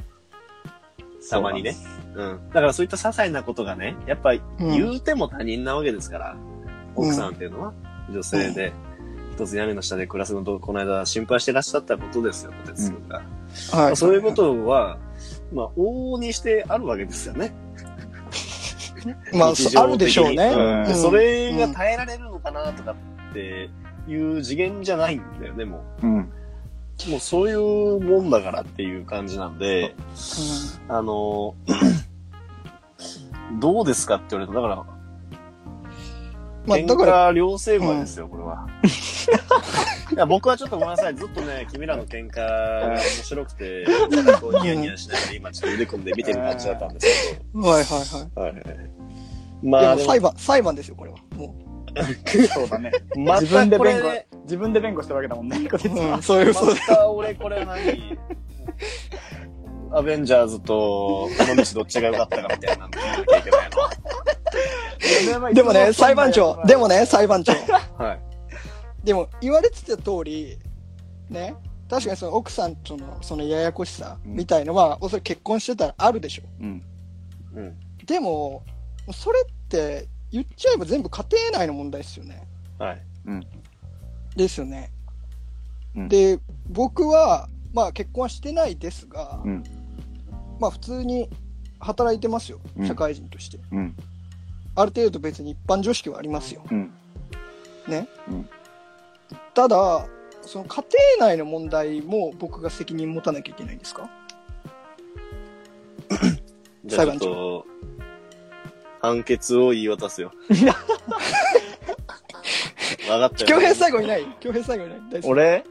[1.29, 1.75] たまにね。
[2.15, 2.39] うん。
[2.49, 6.37] だからそういった些細なことがね、やっぱうん言うても他人なわけですから、
[6.95, 7.73] 奥さんっていうのは
[8.09, 8.73] 女性で、
[9.39, 13.21] 一つ屋根の下で暮らすのと、この間心配してらっしゃったことですよ、小鉄君が。
[13.71, 14.97] はいそういうことは、
[15.53, 17.53] まあ、往々にしてあるわけですよね。
[19.33, 22.91] まああるでしょうねうんうんでそれが耐えられるのかなとか
[23.29, 23.69] って
[24.09, 26.19] いう次元じゃないんだよね、もうん。
[26.19, 27.09] う。
[27.09, 29.95] もうそういうもんだからっていう感じなんで、
[30.89, 31.55] あの、
[33.61, 34.99] どうですかって言われると、だから、
[36.65, 38.67] 喧まあだから嘩両成敗ですよ、これは。
[40.11, 43.85] いや僕はちょっとごめんなさい、ずっとね、君らの喧嘩が面白くて、
[44.41, 48.41] こうニヤニヤしながら今ちょっと腕組んで見てる感じだったんですけはいはいはいど。
[48.41, 48.63] はいはい。
[49.63, 51.53] いまあ、裁判裁判ですよこれはも
[52.53, 52.91] そうだね。
[53.17, 54.09] ま自分で弁護、
[54.43, 56.21] 自分で弁護してるわけだもんね、う、ん、。
[56.21, 58.17] そういうそうまた俺これ何？
[59.91, 62.91] アベンジャーズとこの道どっちが良かったかみたいなの。
[65.53, 67.53] でもね裁判長でもね裁判長
[67.97, 68.28] はい。
[69.03, 70.57] でも言われてた通り
[71.29, 71.55] ね
[71.89, 76.83] 確かにその奥さんとのそのややこしさみたいのは、おそらく結婚してたらあるでしょうん。
[77.55, 77.77] うん。
[78.05, 78.63] でも
[79.11, 83.01] それって言っちゃえば全部家庭内の問題ですよねはい。
[84.35, 84.91] ですよね
[85.95, 89.63] うんで、僕は、まあ結婚はしてないですが、うん
[90.59, 91.29] まあ普通に
[91.79, 92.83] 働いてますよう。
[92.83, 93.59] ん社会人として。
[93.71, 93.95] うん。
[94.75, 96.61] ある程度別に一般常識はありますよ。
[96.69, 96.93] うん。
[97.87, 98.07] ね。
[98.27, 98.49] うん
[99.53, 100.05] ただ、
[100.41, 100.83] その家
[101.19, 104.09] 庭内の問題も僕が責任持たなきゃいけないんですか？
[106.85, 107.65] じゃあちょっと、
[109.01, 110.31] 判決を言い渡すよ。
[113.09, 113.47] わかったよ。
[113.47, 114.25] 京平最後いない？
[114.39, 114.99] 京平最後いない？
[115.11, 115.63] 大丈夫俺？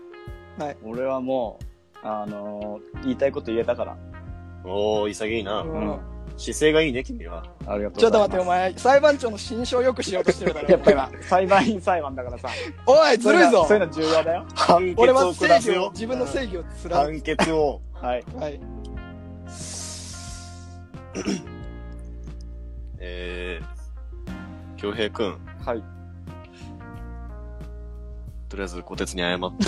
[0.58, 0.76] はい。
[0.84, 1.58] 俺はも
[2.02, 3.96] う、あのー言いたいこと言えたから。
[4.64, 5.60] おー、潔いな。
[5.62, 5.98] うん
[6.38, 7.42] 姿勢がいいね、君は。
[7.66, 8.40] ありがとちょっと待って。
[8.40, 10.68] お前、裁判長の心証よくしようとしてるだろ。
[10.68, 12.48] やっぱ今、裁判員裁判だからさ。
[12.86, 14.46] おい、ずるいぞそういうの重要だよ。
[14.54, 15.90] 判決俺はを正義を下すよ、。
[15.92, 17.80] 自分の正義を貫判決を。
[17.92, 18.22] はい。
[18.22, 18.36] く。
[18.36, 18.60] はい。
[23.00, 25.82] えー、京平くん、はい。
[28.48, 29.58] とりあえず、小鉄に謝ってもらっ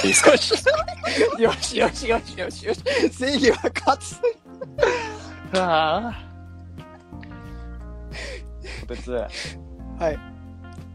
[0.00, 0.30] ていいですか？
[0.30, 0.52] よし、
[1.38, 2.80] よし、よし、よし、よし、よし。
[3.10, 4.20] 正義は勝つ。
[5.54, 6.32] ああ。
[8.80, 9.28] こてつ、は
[10.10, 10.18] い。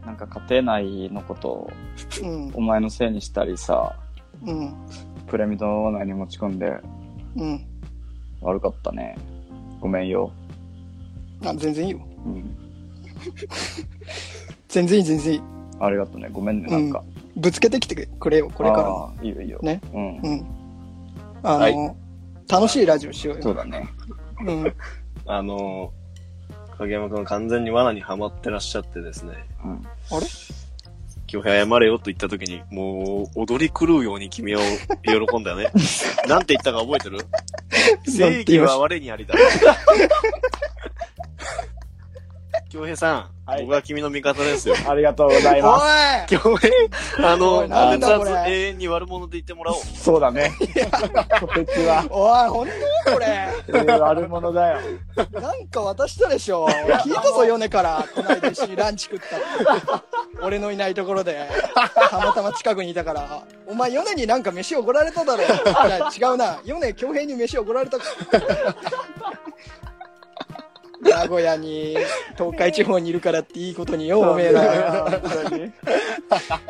[0.05, 1.71] なんか家庭内のことを
[2.23, 3.95] うん、お前のせいにしたりさ、
[4.45, 4.73] うん、
[5.27, 6.79] プレミド内に持ち込んで
[7.35, 7.65] うん。
[8.41, 9.17] 悪かったね。
[9.79, 10.31] ごめんよ。
[11.45, 11.99] あ、全然いいよ。
[12.25, 12.57] うん。
[14.69, 15.41] 全然いい、全然いい。
[15.79, 16.29] ありがとうね。
[16.31, 17.03] ごめんね、なんか。
[17.35, 19.13] ぶつけてきてくれよ、これからも。
[19.17, 19.59] あーいいよいいよ。
[19.61, 19.81] ね。
[19.93, 20.17] うん。
[20.17, 20.45] うん。
[21.43, 21.95] あの、はい
[22.49, 23.43] 楽しいラジオしようよ。
[23.43, 23.85] そうだね。
[24.45, 24.73] うん。
[25.25, 29.33] あのー、影山くん完全に罠にはまってらっしゃってですね。
[29.63, 29.87] うん。
[30.11, 30.27] あれ？
[31.27, 34.59] 京平謝れよと言った時に、もう、踊り狂うように君を
[35.03, 35.71] 喜んだよね。
[36.27, 37.19] なんて言ったか覚えてる？
[38.05, 39.35] 正義は我にありだ。
[42.69, 44.75] 京平さん、はい僕は君の味方ですよ。
[44.89, 45.79] ありがとうございま
[46.27, 46.69] 京 平、
[47.29, 49.79] あおの、いなん熱だこれ々永遠に悪者で言ってもらおう。
[49.79, 50.03] す。
[50.03, 50.51] そうだね。
[51.39, 52.73] こてつは、おい、ほんと
[53.13, 53.25] これ。
[53.69, 54.79] えー悪者だよ。
[55.31, 56.65] なんか渡したでしょ。
[56.65, 58.05] 俺聞いたぞ、米から。
[58.13, 60.05] こないだ一緒にランチ食ったって。
[60.41, 61.47] 俺のいないところで。
[62.09, 63.43] たまたま近くにいたから。
[63.65, 65.43] お前、米になんか飯おごられただろ。
[65.43, 65.47] い
[65.89, 66.59] や、違うな。
[66.65, 68.03] 米、京平に飯おごられたか。
[71.01, 71.97] 名古屋に、
[72.37, 75.21] 東海地方にいるからっていいことによ、おめえら。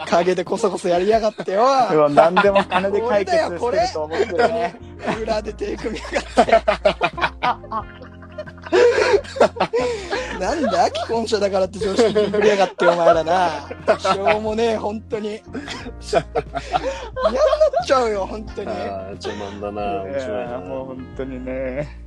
[0.10, 2.10] 陰でこそこそやりやがってよ。
[2.10, 3.60] 何でも金で解決してる
[3.94, 4.76] と思ってるね。
[5.22, 6.52] 裏で手組みやがって。
[10.40, 13.50] なんだ既婚者だからって常識に振りやがってお前らな。
[13.98, 15.30] しょうもねえ、本当に。
[15.30, 18.70] 嫌になっちゃうよ、本当に。
[18.70, 20.60] ああ、ちょ、なんだな、面白いな。
[20.60, 22.07] もう本当にね。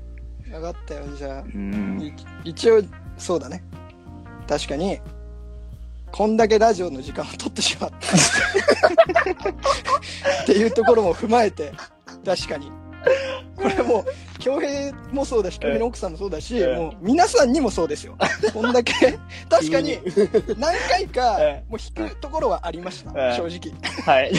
[0.51, 1.43] 分かったよ、じゃあ。
[1.43, 2.01] うん。
[2.01, 2.13] い
[2.51, 2.83] 一応、
[3.17, 3.63] そうだね。
[4.49, 5.01] 確かに、
[6.11, 7.97] こんだけラジオの時間を取ってしまった。
[10.43, 11.73] っていうところも踏まえて、
[12.25, 12.73] 確かに。
[13.57, 14.05] これもう、
[14.39, 18.17] 恭平もそうだし、恭平の奥さんもそうだし、ええもう皆さんにもそうですよ。
[18.53, 19.99] こんだけ、確かに
[20.59, 23.73] 何回かえ、もう引くところはありました、ええ正直。
[24.05, 24.33] はい。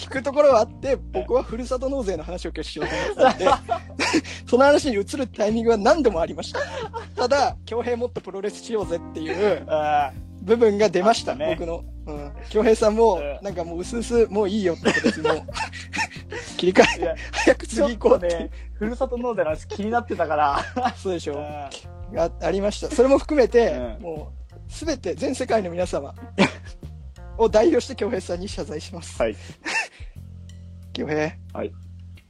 [0.00, 6.60] 引くところはあって、僕はふるさと納税の話を今日しようと思ってたんで、 その話に移るタイミングは何度もありました。
[7.16, 11.84] ただ、恭平もっとプロレスしようぜっていうあ部分が出ました、ね僕の。
[12.06, 12.32] うん。
[12.48, 15.42] 恭平さんもえ、えなんかもう薄々、もういいよってことです、もう。
[16.56, 18.28] 切り替え、早く次行ことう。
[18.28, 20.64] ね、ふるさと納税の話気になってたから。
[20.96, 21.70] そうでしょあ
[22.12, 22.94] がありました。
[22.94, 26.14] それも含めて、うんもう、すべて全世界の皆様
[27.40, 29.20] を代表して恭平さんに謝罪します。
[29.20, 29.36] はい。
[30.92, 31.32] 恭平。
[31.52, 31.72] はい。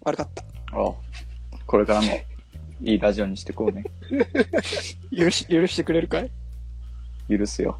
[0.03, 0.45] 悪かった。
[0.77, 0.97] お
[1.67, 2.07] これからも
[2.83, 3.85] いいラジオにしてこうね。
[5.17, 6.31] 許し、許してくれるかい？
[7.29, 7.79] 許すよ。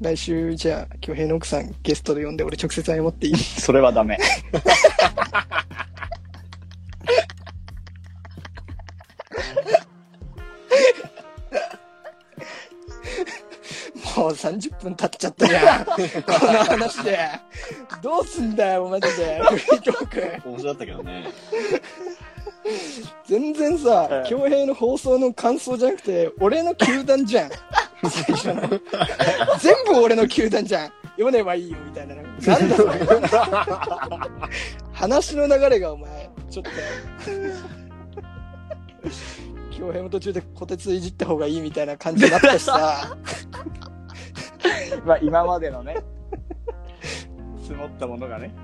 [0.00, 3.36] 来週、じゃあ、恭平の奥さんゲストで呼んで、俺直接謝っていい？
[3.36, 4.16] それはダメ。
[14.18, 15.84] もう30分経っちゃったじゃん。
[15.84, 15.98] この
[16.64, 17.20] 話で。
[18.02, 19.40] どうすんだよ、マジで。
[19.44, 20.48] フリートーク。
[20.48, 21.28] 面白かったけどね。
[23.24, 27.50] 全然さえ、え恭平の放送の感想じゃなくて、俺の球団じゃん。
[28.10, 28.68] 最初の
[29.58, 30.92] 全部俺の球団じゃん。
[31.12, 32.16] 読めばいいよ、みたいな。
[32.16, 32.90] なんだそれ。
[34.92, 36.70] 話の流れがお前、ちょっと。
[39.78, 43.16] 恭平も途中で小鉄いじった方がいいみたいな感じになったしさ。
[45.04, 45.96] まあ今までのね、
[47.62, 48.54] 積もったものがね、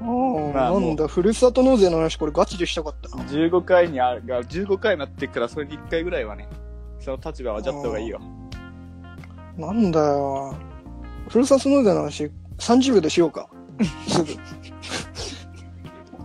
[0.00, 3.22] まあもうなんだ、ふるさと納税の話、これガチでしたかったな。
[3.24, 6.48] 15回にあるが、15回になってっから、それに1回ぐらいはね、
[7.00, 8.20] その立場はじゃった方がいいよ。
[9.56, 10.54] なんだよ。
[11.28, 13.48] ふるさと納税の話、30秒でしようか。
[14.08, 14.28] すぐ。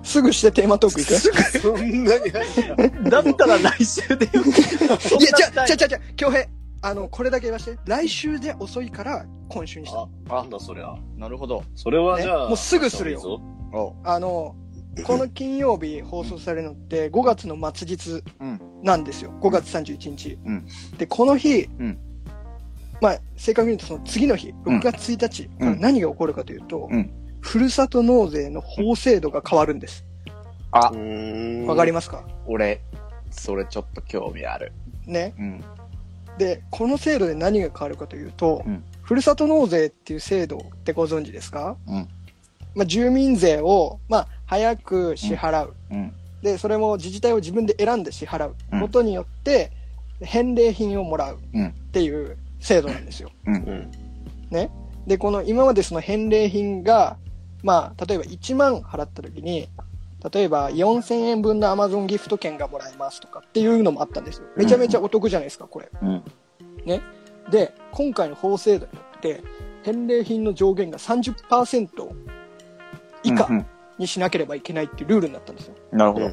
[0.03, 1.07] すぐしてテーマトーク行
[1.51, 1.59] く？
[1.59, 4.41] そんなに入んだだったら来週でよ。
[4.41, 6.47] いや、じゃあ、じゃあ、じゃあ、じゃあ、京平、
[6.87, 7.77] あの、これだけ言わして。
[7.85, 10.01] 来週で遅いから、今週にした。
[10.01, 10.95] あ、なんだそりゃ。
[11.17, 11.63] なるほど。
[11.75, 13.41] それはじゃあ、ねもうすぐするよ
[14.05, 14.55] あの、
[15.05, 18.59] この金曜日放送されるのって5月の末日うん。
[18.83, 19.33] なんですよ。
[19.41, 20.39] 5月31日。
[20.45, 20.65] うん
[20.97, 21.99] で、この日、うん
[23.01, 30.05] まあ、正確に言うとその次の日、うん6月1日、うん何が起こるかというと、うんふるさと納税の法制度が変わるんです。
[30.71, 30.91] あ。
[31.67, 32.25] わかりますか？
[32.47, 32.81] 俺、
[33.29, 34.71] それちょっと興味ある。
[35.05, 35.33] ね。
[35.37, 35.63] うん。
[36.37, 41.77] で、この制度で何が変わるかというと、うんふるさと納税っていう制度ってご存知ですか？
[41.87, 42.09] うん。
[42.75, 45.73] まあ、住民税を、まあ、早く支払う。
[45.91, 46.13] うん。
[46.41, 49.71] で、それも自治体を自分で選んで支払ううんことによって、
[50.21, 53.31] 返礼品をもらううんっていう制度なんですよ。
[53.45, 53.89] うん。
[54.49, 54.69] ね。
[55.05, 57.15] で、この今までその返礼品が、
[57.63, 59.69] まあ、例えば1万払った時に、
[60.33, 64.47] 例えば4000円分の Amazon ギフト券がもらえますとかっていうのもあったんですよ。
[64.55, 65.89] めちゃめちゃお得じゃないですか、これ。
[66.01, 66.23] うん。
[67.51, 69.43] で、今回の法制度によって、
[69.83, 71.87] 返礼品の上限が30%
[73.23, 73.65] 以下うん
[73.97, 75.75] にしなければいけないっていうルールになったんですよ。
[75.91, 76.31] なるほど。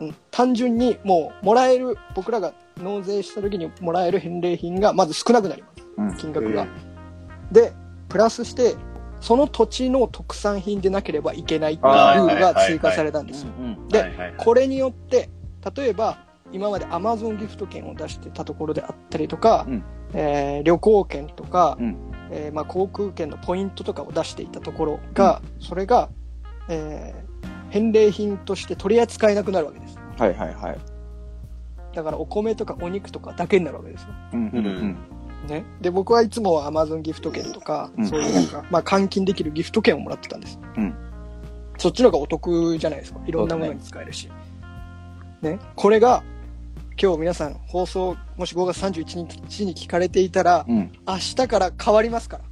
[0.00, 6.16] うん、単純にもうもらえる僕らが納税した時にもらえる返礼品がまず少なくなりますうん。
[6.16, 6.94] 金額が、うん
[7.52, 7.72] で
[8.08, 8.74] プラスして
[9.24, 13.88] その土地の特産品でなければいけないっていうルあーールが追加されたんですようん。
[13.88, 14.04] で
[14.36, 15.30] これによって
[15.74, 21.96] 例えば今まで Amazon ギフト券を出してたところであったりとか、うんえー旅行券とか、うん
[22.30, 26.10] えーまあ、航空券のポイントとかを出していたところが、それが、
[26.68, 27.34] えー
[27.70, 30.78] 返礼品として取り扱えなくなるわけですはいはいはい。
[31.92, 34.08] だからお米とかお肉とかだけになるわけですよ。
[34.32, 34.40] うん。
[34.40, 34.96] うん。
[35.44, 35.64] ね。
[35.80, 40.58] で、僕はいつも Amazon ギフト券とか、うんそういうなんか、まあ換金できるギフト券をもらってたんです。
[40.76, 40.94] うん
[41.78, 43.20] そっちの方がお得じゃないですか。
[43.26, 44.30] いろんなものに使えるし。
[45.42, 46.22] ねこれが、
[47.00, 50.92] 今日皆さん放送、もし5月31日に聞かれていたら、うん。
[51.06, 52.44] 明日から変わりますから。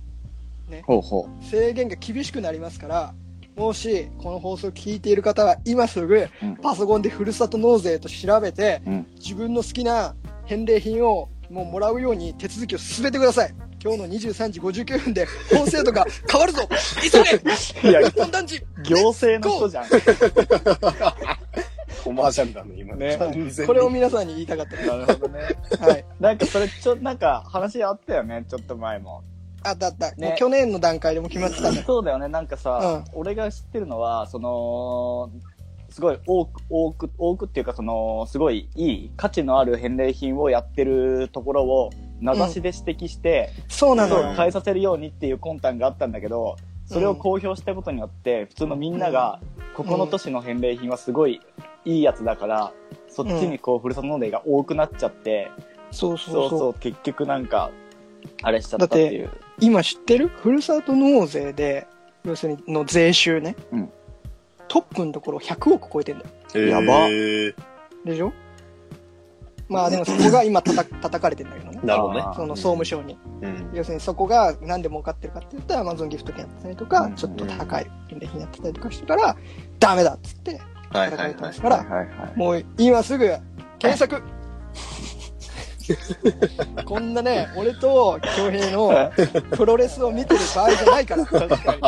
[0.84, 3.14] ほうほ制限が厳しくなりますから、
[3.56, 10.14] もし、この放送を聞いている方は、今すぐうん、パソコンでふるさと納税と調べて、うん自分の好きな
[10.46, 13.54] 返礼品をもうもらうように手続きを進めてください。
[13.82, 16.66] 今日の23時59分で法制度が変わるぞ
[17.02, 18.62] 急げいや日本団地う。
[18.84, 19.84] 行政の人じゃん。
[22.02, 23.18] コマーシャルだね、今ね
[23.66, 24.88] これを皆さんに言いたかったです。
[24.88, 25.40] なるほどね。
[25.78, 26.04] はい。
[26.18, 29.22] なんかそれ、ちょ、なんか話あったよね、ちょっと前も。
[29.62, 30.10] あったあった。
[30.12, 31.82] ねもう去年の段階でも決まってたんだ。
[31.84, 35.30] そうだよね、なんかさ、俺が知ってるのは、その、
[35.92, 49.40] すごい多く、多く、多くっていうか、その、すごいいい、価値のある返礼品をやってるところを、名指しで指摘して、そうなの変えさせるようにっていう魂胆があったんだけど、それを公表したことによって、普通のみんなが、
[49.74, 51.40] ここの都市の返礼品はすごい
[51.84, 52.72] いいやつだから、
[53.08, 55.50] そっちにこう、ふるさと納税が多くなっちゃって、
[55.90, 56.50] そうそうそう。
[56.50, 57.70] そうそう、結局なんか、
[58.42, 59.30] あれしちゃったっていう。
[59.60, 60.28] 今知ってる？
[60.28, 61.86] ふるさと納税で、
[62.24, 63.56] 要するにの税収ね。
[63.72, 63.92] うん
[64.72, 66.30] トップのところ100億超えてんだよ。
[66.54, 67.08] えーやば
[68.10, 68.32] でしょ？
[69.68, 71.80] まあでもそこが今たた 叩かれてんだけどね。
[71.82, 72.24] なるほどね。
[72.34, 73.18] その総務省に。
[73.42, 73.70] うん。
[73.74, 79.36] 要するにそこが何で儲かってるかって言ったら Amazon ギフト券やってたりとか、うんちょっと高い返礼品やってたりとかしてから、
[79.78, 81.60] ダメだっつってはい叩かはいはいれてます。
[81.60, 82.38] かはいら、はいはい。
[82.38, 83.26] もう今すぐ
[83.78, 84.22] 検索
[86.84, 89.12] こんなね、俺と京平の
[89.56, 91.26] プロレスを見てる場合じゃないから。
[91.26, 91.80] 確かに。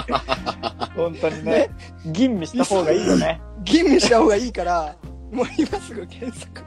[0.96, 1.70] 本当にね、
[2.07, 3.40] 吟味した方がいいよね。
[3.62, 4.96] 吟味した方がいいから、
[5.33, 6.62] もう今すぐ検索。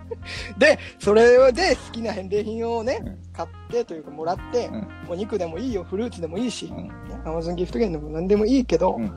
[0.58, 6.92] で、それで好きな返礼品をね、うん買ってというかもらって、うんお肉でもいいよ、フルーツでもいいし、うんね、
[7.24, 9.12] Amazon ギフト券でも何でもいいけど、うん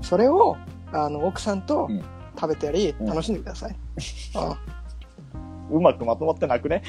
[0.00, 0.56] それを、
[0.92, 2.02] あの、奥さんとうん
[2.40, 3.76] 食べたり、うん楽しんでください。
[4.34, 4.58] あ
[5.70, 6.82] うまくまとまってなくね？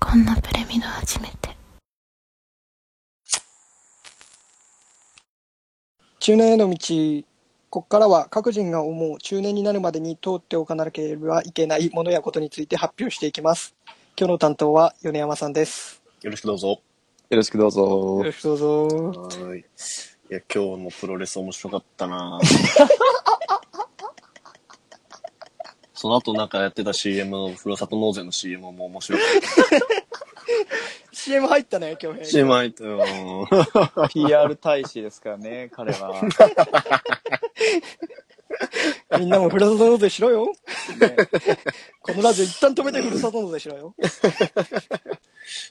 [0.00, 1.50] こんなプレミド初めて。
[6.18, 7.22] 中年への道、
[7.70, 13.74] ここからは各人が思う中年になるまでに通っておかなければいけないものやことについて発表していきます。
[14.20, 16.02] 今日の担当は米山さんです。
[16.22, 16.70] よろしくどうぞ。
[16.70, 16.80] よ
[17.30, 18.32] ろしくどうよぞろ。
[18.32, 18.88] しくどうぞ。
[19.46, 19.60] はい。
[19.60, 19.64] い
[20.28, 22.40] や、今日のプロレス面白かったな
[25.94, 29.28] その後なんかやってた CM の、ふるさと納税の CM も面白かっ
[31.12, 32.24] CM 入ったね、今日た。
[32.24, 33.04] CM 入ったよ。
[34.12, 36.20] PR 大使ですからね、彼は。
[39.18, 40.52] みんなもふるさと納税しろよ。
[42.02, 43.94] このラジオ一旦止めてふるさと納税しろよ。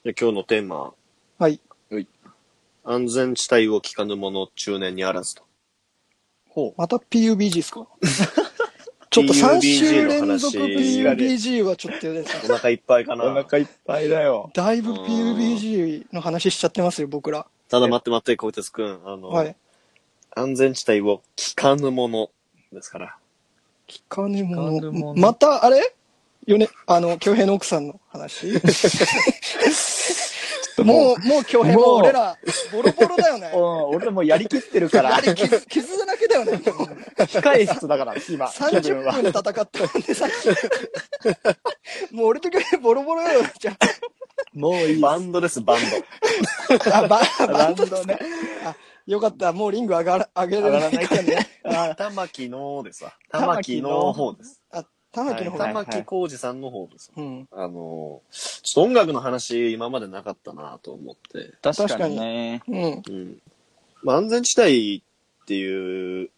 [0.04, 0.94] で今日のテーマ、
[1.38, 1.50] は？
[1.50, 1.60] い。
[2.84, 5.44] 安全地帯を聞かぬ者中年にあらずと。
[6.50, 7.86] ほまた PUBG ですか？
[9.10, 12.54] ちょっと3 PUBG 週連続 PUBG はちょっと嫌ですね。
[12.54, 13.18] お腹いっぱいかう。
[13.18, 13.26] な。
[13.26, 14.52] お腹いっぱいだよ。
[14.54, 17.46] だいぶ PUBG の話しちゃってますよ、僕ら。
[17.70, 19.02] ただ待って待って、小鉄くん。
[19.06, 19.56] あの、はい。
[20.36, 22.30] 安全地帯を聞かぬ者
[22.72, 23.18] ですから。
[23.88, 25.22] 聞かぬもの。
[25.22, 25.94] また、あれ？
[26.46, 28.54] よね、あの、京平の奥さんの話？
[30.84, 32.38] もう、もう京平もうもう俺ら、
[32.72, 33.62] ボロボロだよね うん。、
[33.96, 36.52] 俺もうやりきってるからあ、れ傷、傷だけだよね。
[37.18, 39.14] 控え室だから、今、気分30は。
[39.14, 40.28] 分で戦ったんでさ
[42.12, 43.42] もう俺と京平ボロボロよ。
[43.60, 43.78] じゃ
[44.54, 45.02] もういい。
[45.02, 45.78] バンドです、バン
[46.92, 48.20] あ、あバババンドね。
[48.66, 48.76] あ、
[49.06, 49.54] よかった。
[49.54, 51.48] もうリング上がら、上げられないからね。
[51.64, 51.96] ド。
[51.96, 53.14] 玉木のですわ。
[53.32, 54.62] 玉木の方です。
[54.72, 54.84] あ、
[55.18, 57.12] 玉木の方はい玉木浩二さんの方です。
[57.16, 57.48] うん。
[57.52, 61.54] あの、ちょっと音楽の話、今までなかったなと思って。
[61.62, 62.62] 確かにね。
[62.68, 63.04] うん。
[63.08, 63.42] うん。
[64.04, 65.04] まあ、安全地帯
[65.44, 66.30] っていう、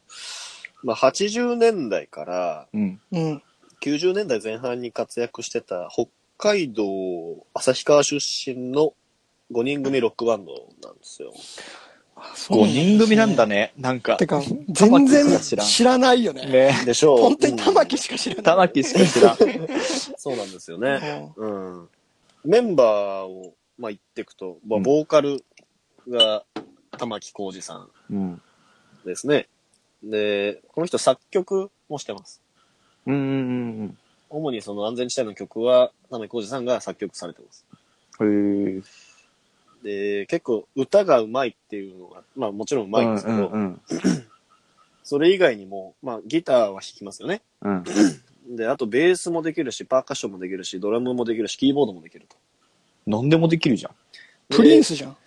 [0.83, 3.01] まあ、80年代からうん。
[3.11, 3.43] うん。
[3.81, 6.85] 90年代前半に活躍してた北海道
[7.53, 8.93] 旭川出身の
[9.51, 10.51] 5人組ロックバンド
[10.83, 11.33] なんですよ。
[12.19, 13.73] 5人組なんだね。
[13.77, 14.27] なんかて。
[14.27, 16.45] か、全然知らないよね。
[16.45, 16.83] ね。
[16.85, 17.17] でしょう。
[17.19, 18.43] 本当に玉うん木しか知らない。
[18.43, 19.37] 玉木しか知らん。
[20.17, 21.31] そうなんですよね。
[21.35, 21.89] うん。
[22.45, 25.43] メンバーを、まあ、言っていくと、まあ、うんボーカル
[26.09, 26.43] が
[26.97, 28.41] 玉木浩二さんうん。
[29.05, 29.47] ですね。
[30.03, 32.41] で、この人作曲もしてます。
[33.05, 33.17] うんう
[33.85, 33.97] ん
[34.29, 37.65] 主にその安全地帯の曲は、玉木浩二さんが作曲されてます。
[38.19, 38.75] うん。
[38.75, 38.81] へえ。
[39.83, 43.81] で、結構歌が上手いっていうのが、まあもちろん上手いんですけど、うん
[45.03, 47.41] それ以外にも、まあギターは弾きますよね。
[47.61, 47.83] うん。
[48.55, 52.35] で、あとベースもできるし、パーカッションもできるし、ドラムもできるし、キーボードもできると。
[53.07, 53.91] 何でもできるじゃん。
[54.55, 55.17] プリンスじゃん。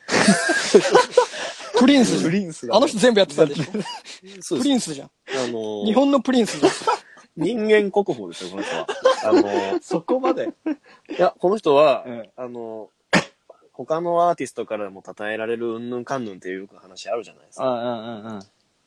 [1.78, 2.32] プリンスじゃん。
[2.32, 3.64] リンスあの人全部やってたでしょ。
[4.58, 5.10] プリンスじゃん。
[5.28, 6.72] あの、日本のプリンスじゃん。
[7.36, 8.86] 人間国宝ですよ、この人は。
[9.24, 10.52] あの、そこまで。
[11.10, 12.90] いや、この人は、うんあの、
[13.72, 17.64] 他のアーティストからも称えられるうんぬんかんぬんっていう話あるじゃないですか。
[17.64, 18.40] あうんうん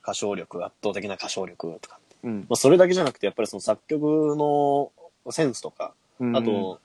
[0.04, 2.00] 歌唱力、圧倒的な歌唱力とか。
[2.24, 2.40] うん。
[2.42, 4.92] まあ、それだけじゃなくて、やっぱりその作曲の
[5.32, 6.38] センスとか、うん。
[6.38, 6.80] あと、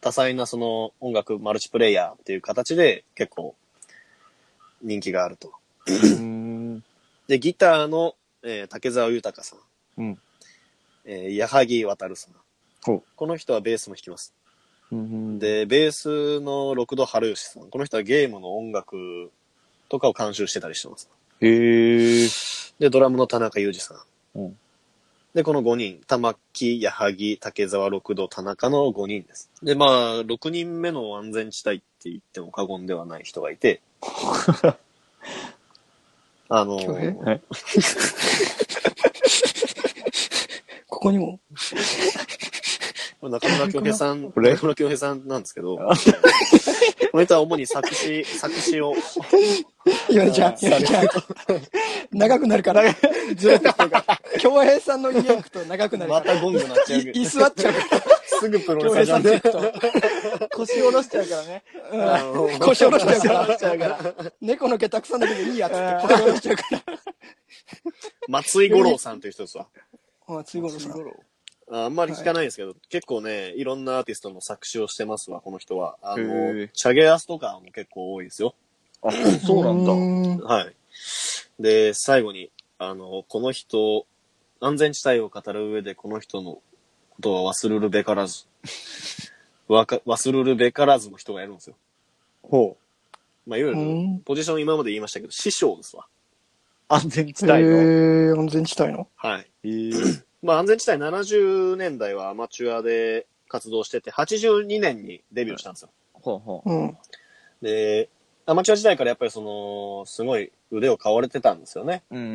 [0.00, 3.54] 多彩なその音楽マルチプレイヤーっていう形で結構
[4.82, 5.52] 人気があると。
[5.86, 6.82] うん。
[7.28, 9.58] で、ギターの、えー竹澤豊さん。
[9.98, 10.18] うん
[11.04, 12.34] えー矢作渉さん。
[12.84, 14.34] ほうこの人はベースも弾きます。
[14.92, 15.38] うん。
[15.38, 17.68] で、ベースの六度春吉さん。
[17.68, 19.30] この人はゲームの音楽
[19.88, 21.08] とかを監修してたりしてます。
[21.40, 22.28] へえ。
[22.78, 24.40] で、ドラムの田中裕二さん。
[24.40, 24.58] うん
[25.34, 26.00] で、この5人。
[26.06, 29.50] 玉木、矢作、竹澤六度、田中の5人です。
[29.62, 33.82] で、まあ、6人目の安全地帯って言っても過言ではない人がいて、
[36.48, 37.32] あの恭平？
[37.34, 37.40] え
[40.88, 41.38] ここにも。
[43.28, 45.76] 中村京平さん、 中村京平さんなんですけど、
[47.12, 48.94] この人は主に作詞、作詞を、
[50.08, 50.80] いや、じゃあ、じゃあ
[52.12, 52.82] 長くなるから。
[53.36, 54.20] ずれてきてるから。
[54.38, 56.24] 京平さんの家行くと長くなるから。
[56.24, 57.74] またゴングなっちゃう居座っちゃう。
[58.40, 59.22] すぐプロ京レスじゃん
[60.50, 61.62] 腰下ろしちゃうからね。
[62.58, 62.66] と。
[62.66, 63.06] 腰下ろし
[63.58, 64.14] ちゃうから。
[64.40, 66.82] 猫の毛たくさんだけどいいやつって腰下ろしちゃうから。
[68.28, 69.66] 松井五郎さんという人ですわ。
[70.28, 70.92] あ、ついごろさん。
[71.70, 75.96] ああんまり聞かないんですけど、結構ね、いろんなアーティストの作詞をしてますわ、この人は。
[76.02, 76.30] あへの
[76.62, 78.54] え、チャゲアスとかも結構多いですよ。
[79.02, 79.92] あ、そうなんだ。
[79.92, 80.74] んはい。
[81.60, 84.06] で、最後に、あの、この人、
[84.60, 86.52] 安全地帯を語る上でこの人の
[87.10, 88.44] ことは忘るるべからず。
[89.68, 91.76] わか、忘るるべからずの人がいるんですよ。
[92.42, 93.18] ほう。
[93.48, 96.06] まあ、いわゆうんる、ポジション今まで言いましたけど、師匠ですわ。
[96.88, 97.68] 安全地え帯の。
[97.68, 99.50] ー、安全地帯のはい。
[99.64, 105.90] へー まあ、安全地帯70年代はアマチュアで活動してて、82年にデビューしたんですよ。
[106.12, 106.70] ほうほう。
[106.70, 106.96] うん。
[107.60, 108.08] で、
[108.46, 112.04] アマチュア時代からやっぱりその、すごい腕を買われてたんですよね。
[112.12, 112.30] うんうんう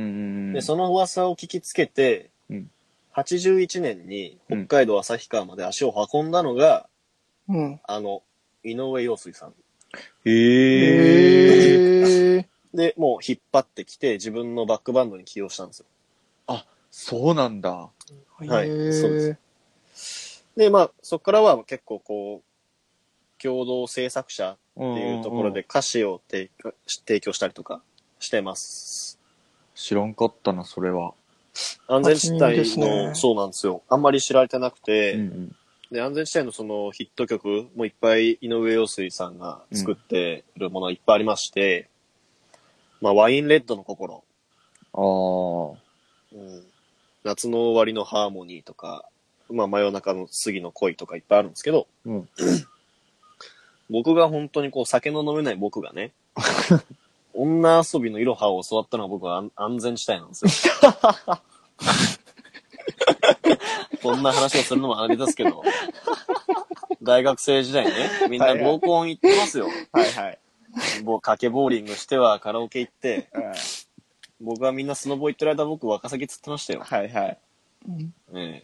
[0.49, 0.53] ん。
[0.53, 2.69] で、その噂を聞きつけて、うん
[3.13, 6.87] 81年に北海道旭川まで足を運んだのが、
[7.49, 7.81] うん。
[7.83, 8.23] あの、
[8.63, 9.49] 井上陽水さん。
[9.49, 9.53] へ
[10.25, 11.17] え。
[12.35, 12.45] えー。
[12.73, 15.85] で、もう引っ張ってきて自分のバックバンドに起用したんですよ。
[16.91, 17.71] そうなんだ。
[17.71, 17.89] は
[18.41, 19.37] いえーそうで
[20.57, 27.81] で、まあ、そこからは結構こう、共同制作者っていうところで歌詞を提供提供したりとか
[28.19, 29.17] してます。
[29.73, 31.13] 知らんかったな、それは。
[31.87, 33.81] 安全地帯の、ねそうなんですよ。
[33.89, 35.55] あんまり知られてなくて、うん
[35.91, 41.89] で、安全地帯のそのヒット曲もいっぱい井上陽水さんが作ってるものがいっぱいありまして、
[43.01, 44.23] まあ、ワインレッドの心、
[44.93, 45.01] ああ。
[46.33, 46.63] うん、
[47.23, 49.05] 夏の終わりのハーモニーとか、
[49.49, 52.29] まあ、真夜中の杉の恋とかいっぱいあるんですけど、うん
[53.89, 56.13] 僕が本当にこう酒の飲めない僕がね、
[57.35, 60.73] 女遊びのいろはを教わったのは僕は安安全地帯なんですよ。
[64.01, 65.61] こんな話をするのもあれですけど、
[67.03, 69.67] 大学生時代ね、みんな合コン行ってますよ。
[69.91, 70.39] はいはい。
[71.03, 73.41] もう賭けボーリングしてはカラオケ行って、うん
[74.41, 76.81] 僕はみんなスノボ行ってる間僕ワカサギ釣ってましたよ。
[76.83, 77.37] はいはい。
[78.33, 78.63] え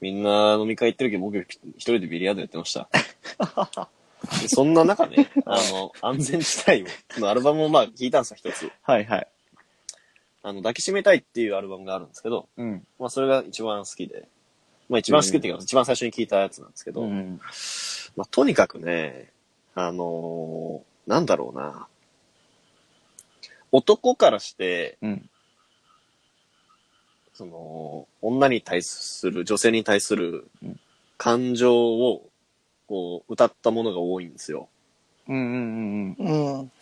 [0.00, 2.88] みんな飲み会行ってるけど僕一人でビリヤードやってました。
[4.42, 6.84] で そんな中ね、 あの、安全地帯
[7.20, 8.72] のアルバムをまあ聞いたんですよ、一つ。
[8.82, 9.28] はいはい。
[10.42, 12.86] あの、抱きしめたいっていうアルバムがあるんですけど、うん。
[12.98, 14.28] まあそれが一番好きで、
[14.88, 17.40] まあ一番好きっていうか、一番最初に聞いたやつなんですけど、うん。
[18.16, 19.30] まあとにかくね、
[19.74, 21.86] あのーなんだろうな。
[23.72, 25.30] 男からして、うん。
[27.34, 30.80] その、女に対する、女性に対するうん
[31.22, 32.28] 感情を、
[32.88, 34.68] こう、歌ったものが多いんですよ。
[35.28, 36.72] うんうんうんうん。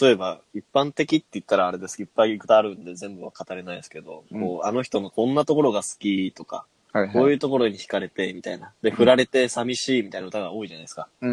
[0.00, 7.12] 例えば、一般的って言ったらあれですいっぱい歌あるんで全部は語れないですけど、うんこう、あの人のこんなところが好きとか、はいはい。
[7.12, 8.72] こういうところに惹かれて、みたいな。
[8.80, 11.08] で、振られて寂しいみたいな歌が多いじゃないですか。
[11.20, 11.30] うん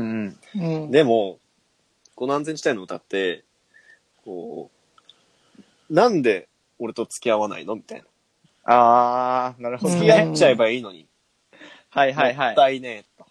[0.55, 0.81] うん。
[0.83, 0.91] うん。
[0.91, 1.39] でも、
[2.15, 3.45] この安全地帯の歌って、
[4.25, 4.71] こ
[5.89, 6.47] う、なんで
[6.77, 7.75] 俺と付き合わないの？
[7.75, 8.05] みたいな。
[8.65, 10.13] あー、なるほど付ね。
[10.13, 11.07] き合っちゃえばいいのに。
[11.89, 12.47] はいはいはい。
[12.47, 13.25] もったいねえ、と。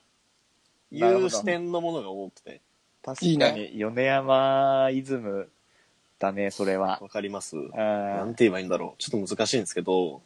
[0.99, 2.61] なるほどいう視点のものが多くて。
[3.05, 5.49] 確いいかに、米山イズム
[6.19, 6.99] だね、それは。
[7.01, 8.35] わかりますうなんん。
[8.35, 9.03] て言えばいいんだろう。
[9.03, 10.21] ちょっと難しいんですけど、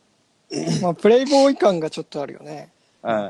[0.82, 2.70] まあ、プレイボーイ感がちょっとあるよね。
[3.02, 3.10] うん。
[3.10, 3.26] ま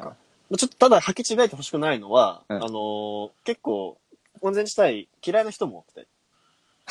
[0.53, 3.99] あちょっとただ履き違えてほしくないのは、うんあのー結構、
[4.43, 6.07] 安全地帯嫌いな人も多くて。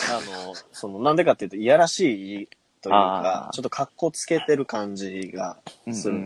[0.09, 0.13] あ
[0.47, 2.49] のーその、なんでかっていうと、いやらしい
[2.81, 5.59] というかちょっと格好つけてる感じが
[5.91, 6.15] する。
[6.15, 6.21] うん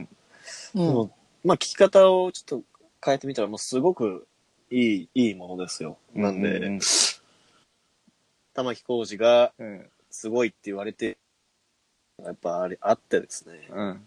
[0.76, 0.88] うん。
[0.88, 1.12] でも
[1.44, 2.64] まあ、聞き方をちょっと
[3.04, 4.28] 変えてみたら、もうすごく
[4.72, 5.98] いい、いいものですよ。
[6.14, 6.80] なんで、うん
[8.54, 9.90] 玉置浩二がうん。
[10.10, 11.18] すごいって言われて、
[12.24, 13.68] やっぱあれ、あってですね。
[13.70, 14.02] うん。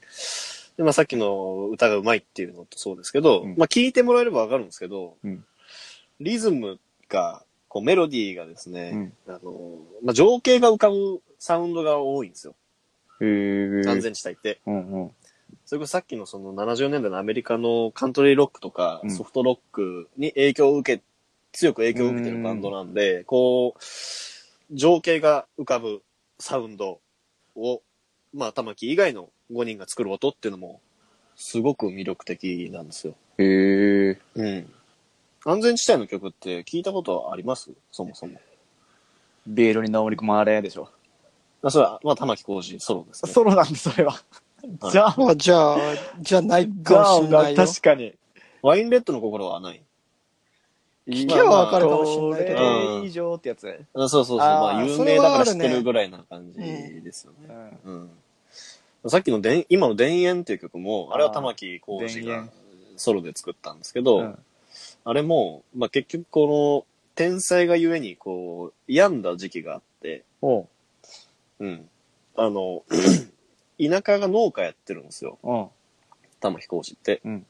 [0.79, 5.45] で、まあさっきの歌がうまいっていうのとそうですけど、うんまあ聞いてもらえればわかるんですけど、うん
[6.21, 12.55] リズムが、こうメロディーがですね、うんあの、まあ情景が浮かぶサウンドが多いんですよ。
[13.21, 13.89] へー。
[13.89, 14.61] 安全地帯って。
[14.67, 15.11] うんうん。
[15.65, 21.03] それこそさっきのその70年代のアメリカのカントリーロックとかうんソフトロックに影響を受け、
[21.53, 23.81] 強く影響を受けてるバンドなんで、こう、
[24.75, 26.03] 情景が浮かぶ
[26.39, 27.01] サウンド
[27.55, 27.83] を、
[28.35, 30.81] まあ玉木以外の5人が作る音っていうのも、
[31.37, 33.15] すごく魅力的なんですよ。
[33.39, 34.19] へー。
[34.35, 34.73] うん。
[35.51, 37.71] 安全地帯の曲って聞いたことあります？
[37.91, 38.41] そもそも。
[39.47, 40.91] ベールに登り込まれでしょ。
[41.63, 43.33] あそれは、まあ玉木浩二ソロですね。
[43.33, 44.13] ソロなんで、それは。
[44.13, 44.23] はい
[44.91, 45.79] じゃあ、まあ、じゃあ、
[46.21, 47.65] じゃないじかもしれないよ。
[47.65, 48.13] 確かに。
[48.61, 49.83] ワインレッドの心はない。
[51.07, 53.85] 聞けばわかるかもしんないけどこれ以上ってやつ。
[53.95, 54.41] あそうそうそう。
[54.41, 57.79] あーまあ有名だから知ってるぐらいな感じですよね。
[57.87, 58.11] うん。
[59.05, 59.11] うん。
[59.11, 62.49] さっきのでん今の田園っていう曲も、あれは玉木浩二が
[62.97, 64.39] ソロで作ったんですけど、うん
[65.09, 70.69] あれも、まあ結局この天才がゆえにこう、病んだ時期があって、おう。
[71.61, 71.89] うん。
[72.37, 72.83] あの、
[73.81, 75.39] 田舎が農家やってるんですよ。
[75.43, 75.67] うん。
[76.41, 77.23] 玉木浩二って。
[77.25, 77.47] うん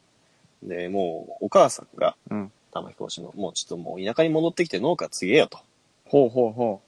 [0.63, 2.53] で、もうお母さんが、うん。
[2.73, 5.59] 玉木浩二の、もうちょっともう田舎に戻ってきて農家継げよと。
[6.05, 6.81] ほうほうほ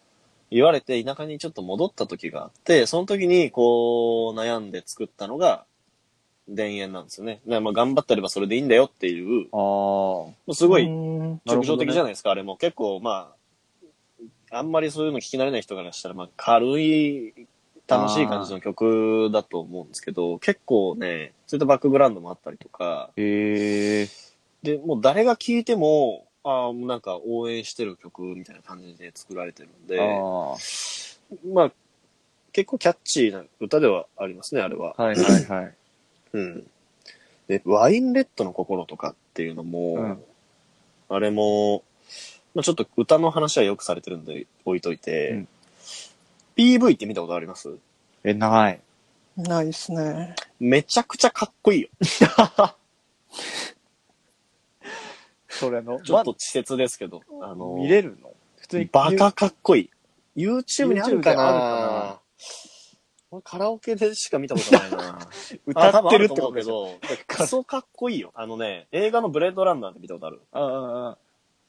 [0.53, 5.65] 言われて田舎にちょっと戻った時があって、その時にこう悩んで作ったのが
[6.55, 7.41] 田園なんですよね。
[7.47, 9.49] だからまあ頑張ってればそれでいいんだよっていう、う。
[9.53, 10.55] ああ。
[10.55, 12.57] すごいうん直情的じゃないですか、あれも。
[12.57, 13.35] 結構ま
[14.51, 17.35] あ、あんまりそういうの聞き慣れない人からしたら、まあ軽い、
[17.87, 24.09] 楽しい感じの曲だと思うんですけど、結構ね、そういったバックグラウンドもあったりとか、へえ。
[24.63, 30.57] で、もう誰が聴いても、ああ、もうなんか応援してる曲みたいな感じで作られてるんで、あ
[31.53, 31.73] まあ、
[32.53, 34.95] 結構キャッチーな歌ではありますね、あれは。
[34.97, 35.03] あ。
[35.03, 35.75] はいはいはい。
[36.33, 36.67] うん。
[37.49, 40.25] で、ワインレッドの心とかっていうのも、うん
[41.13, 41.83] あれも、
[42.55, 45.49] まあ、ちょっと歌の話はよくされてるんで置いといて、うん
[46.57, 47.79] PV って見たことあります？
[48.23, 48.81] え、ない。
[49.37, 50.35] ないっすね。
[50.59, 51.89] めちゃくちゃかっこいいよ。
[55.49, 56.01] それの？
[56.03, 58.33] ちょっと稚拙ですけど、あの、見れるの？
[58.59, 58.85] 普通に？
[58.87, 59.91] バカかっこい
[60.37, 60.43] い。
[60.45, 62.21] YouTube にあるかな？
[63.31, 65.19] 俺カラオケでしか見たことないな。
[65.67, 66.67] 歌ってるってことでしょ。
[66.67, 68.33] ると思うけど、クソかっこいいよ。
[68.35, 70.41] あのね、映画のブレードランナーって見たことある？
[70.53, 71.07] うんうん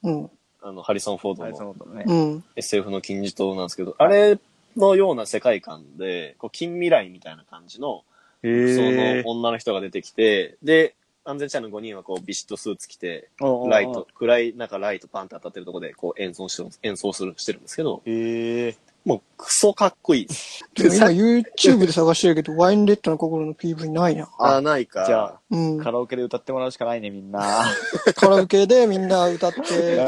[0.04, 0.22] うん。
[0.22, 0.32] うん。
[0.64, 2.06] あの、ハリソン・フォードののことね。
[2.08, 2.44] うん。
[2.56, 4.40] SF の金字塔なんですけど、あれ
[4.76, 8.04] のような世界観で、こう近未来みたいな感じの、
[8.44, 9.30] へそえの。
[9.30, 13.30] 女の人が出てきて、で、安全地帯の5人はこうビシッとスーツ着て、
[13.70, 18.76] ライト、暗い中ライトパンって当たってるところでこう演奏してる、演奏する、してるんですけど、へえ。
[19.04, 20.64] もうクソかっこいいです。
[20.76, 24.30] でも今 YouTube で探してるけど、ワインレッドの心の PV ないな。
[24.38, 25.06] あー、ないか。
[25.06, 25.80] じゃあ、うん。
[25.80, 27.66] カラオケで歌ってもらうしかないね、みんな。
[28.16, 30.00] カラオケでみんな歌って、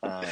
[0.00, 0.24] は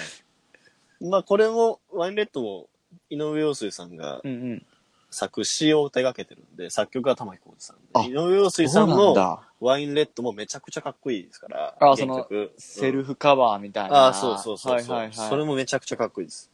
[1.01, 1.05] い。
[1.05, 2.69] まあこれも、ワインレッドも、
[3.11, 4.67] 井上陽水さんがうんうん。
[5.13, 8.09] 作詞を手掛けてるんで、作曲は玉置浩二さんあで。
[8.09, 9.43] 井上陽水さんのだ。
[9.61, 11.77] ワインレッドもめちゃくちゃかっこいいですから。
[11.79, 13.97] あその原曲セルフカバーみたいな。
[13.97, 15.29] ああ、そうそうそうそう、はいはいはい。
[15.29, 16.51] それもめちゃくちゃかっこいいです。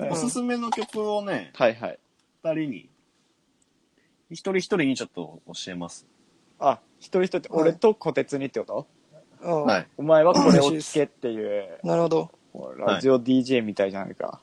[0.00, 1.98] んおすすめの曲をね、はいはい。
[2.42, 2.88] 二人に、
[4.30, 6.06] 一人一人にちょっと教えます。
[6.58, 8.86] あ、一人一人って、俺と小鉄にってこと、
[9.42, 9.86] うんはい。
[9.98, 12.30] お前はこれを聞けっていう、なるほど。
[12.78, 14.40] ラジオ DJ みたいじゃないか。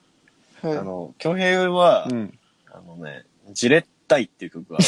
[0.61, 0.83] はいあ。
[0.83, 2.39] の、京平は、うん。
[2.75, 4.85] あのね、じれったいっていう曲がある、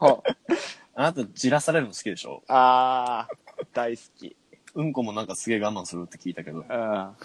[0.12, 0.22] は
[0.94, 2.42] あなたじらされるの好きでしょ？
[2.48, 4.36] あー、大好き。
[4.74, 7.16] うんこもなんかすげえ我慢するって聞いたけどうん。、は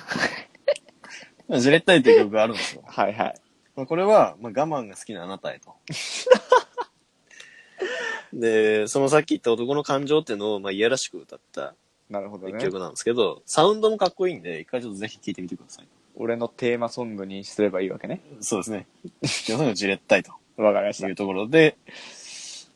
[1.59, 2.83] じれったいっていう曲があるんですよ。
[2.87, 3.15] いはい。
[3.75, 5.75] まあこれは、まあ、我慢が好きなあなたへと。
[8.31, 11.75] で、そのさっき言った男の感情っていうのを、まあ、いやらしく歌った
[12.09, 12.53] なるほどね。
[12.57, 15.87] 一曲なんですけど、サウンドもかっこいいんで、一回ちょっとぜひ聴いてみてください。
[16.15, 18.21] 俺のテーマソングにすればいいわけね。
[18.39, 18.87] そうですね。
[19.47, 21.15] 皆さんがじれったいとわかりましたいう。
[21.15, 21.77] ところで、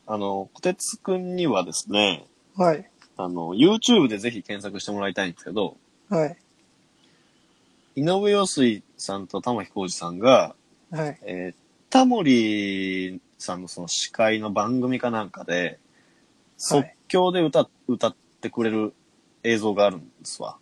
[0.06, 2.26] あの、小鉄くんにはですね、
[2.56, 2.88] はい。
[3.16, 5.76] あの、YouTube でぜひ検索してもらいたいんですけど、
[6.08, 6.36] はい。
[7.96, 10.54] 井上陽水さんと玉置浩二さんが、
[10.90, 11.18] はい。
[11.22, 11.54] えー、
[11.90, 15.78] タモリさんのその司会の番組かなんかで、
[16.56, 18.94] 即興で歌、歌ってくれる
[19.44, 20.56] 映像があるんですわ。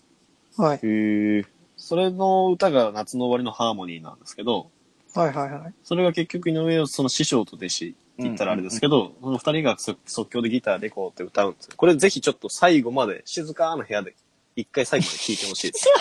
[0.56, 0.80] はい。
[0.82, 1.44] へえ。
[1.76, 4.70] それの歌が夏の終わりのハーモニーなんですけど、
[5.14, 5.32] はい。
[5.32, 5.50] はい。
[5.50, 5.74] はい。
[5.82, 11.74] それが結局井上陽水その師匠と弟子って言ったらあれですけど、その二人が即即興でギターでこうって歌うんですよ。
[11.76, 14.14] これぜひちょっと最後まで静かな部屋で
[14.56, 15.86] 一回最後まで聴いてほしいです。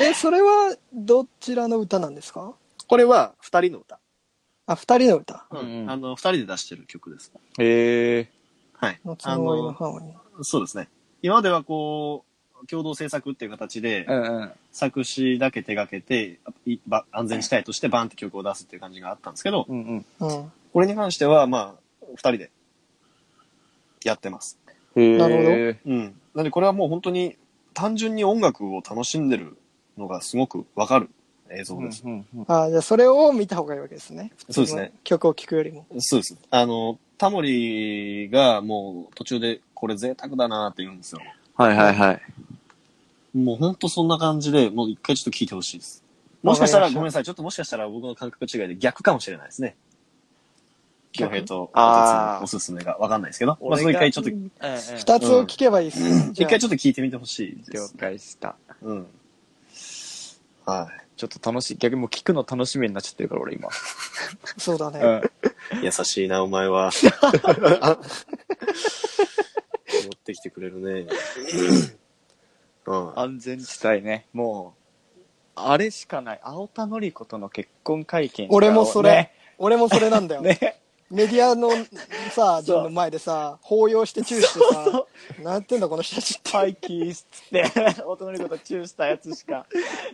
[0.00, 2.54] え、それはどちらの歌なんですか？
[2.86, 3.98] これは二人の歌。
[4.66, 5.46] あ、二人の歌。
[5.50, 7.32] うんうんあの、二人で出してる曲です。
[7.58, 8.30] へえ。
[8.74, 9.00] はい。
[9.04, 10.44] あ夏の終わりのの、ハーモニー。
[10.44, 10.88] そうですね。
[11.22, 12.27] 今まではこう、
[12.66, 14.52] 共同制作っていう形で、うんうん。
[14.72, 20.28] 作詞だけ手掛けて、いば安全地帯としてバンって曲を出すっていう感じがあったんですけど、うんうん。
[20.28, 20.52] うん。
[20.72, 22.50] これに関しては、まあ、二人で
[24.04, 24.58] やってます。
[24.96, 25.18] へえ。
[25.18, 26.20] なるほどうん。
[26.34, 27.36] なんでこれはもう本当に
[27.74, 29.56] 単純に音楽を楽しんでる
[29.96, 31.10] のがすごくわかる
[31.50, 32.02] 映像です。
[32.04, 34.32] うんうんあ、じゃあそれを見た方がいいわけですね。
[34.50, 34.92] そうですね。
[35.04, 35.86] 曲を聴くよりも。
[35.98, 36.36] そうです。
[36.50, 41.20] あの、タモリがもう途中でこれ贅沢だなって言うんですよ。
[41.56, 42.22] はいはいはい。
[43.34, 46.04] もうほんとそんな感じで、もう一回ちょっと聞いてほしいです。
[46.42, 47.24] もしかしたら、ごめんなさい。
[47.24, 49.76] ちょっともしかしたら僕の感覚違いで逆かもしれないですね。
[51.12, 53.58] 京平とあーおすすめがわかんないですけど。
[53.60, 56.32] まあ、それ一回ちょっと、二つを聴けばいいっす。
[56.32, 57.94] じ一回ちょっと聞いてみてほしいで了す。
[57.96, 58.56] 解した。
[58.82, 59.06] うん。
[60.66, 61.08] はい。
[61.16, 61.76] ちょっと楽しい。
[61.76, 63.68] 逆にもう聞くの楽しみになっちゃってるから、俺今。
[64.56, 65.00] そうだね。
[65.72, 65.84] うん。
[65.84, 66.90] 優しいな、お前は。
[69.88, 71.06] 持ってきてくれるね。
[72.88, 73.18] うん。
[73.18, 74.26] 安全地帯ね。
[74.32, 74.74] も
[75.56, 76.40] う、あれしかない。
[76.42, 78.48] 青田のり子との結婚会見。
[78.50, 80.42] 俺もそれ、俺もそれなんだよ。
[80.42, 80.58] ね。
[80.62, 80.80] ね。
[81.10, 81.70] メディアの
[82.32, 85.06] さ、そうの前でさ、抱擁してチューしてさ、
[85.42, 86.50] なんてんだこの人たちって。
[86.52, 87.64] パイキースって、
[88.02, 89.66] 青田のり子とチューしたやつしか、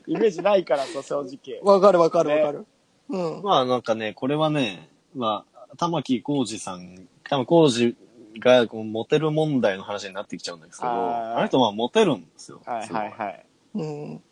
[0.07, 1.61] イメージないからさ、正直。
[1.63, 2.67] わかるわかるわかる。
[3.09, 3.43] うん。
[3.43, 7.97] まあなんかね、これはね、まあ、玉木浩二さん、玉木浩二
[8.39, 12.61] がこうモテる問題の話になってきちゃうんですけど、あーあの人はモテるんですよ。
[12.65, 13.47] はいはいはい。
[13.75, 14.23] うん。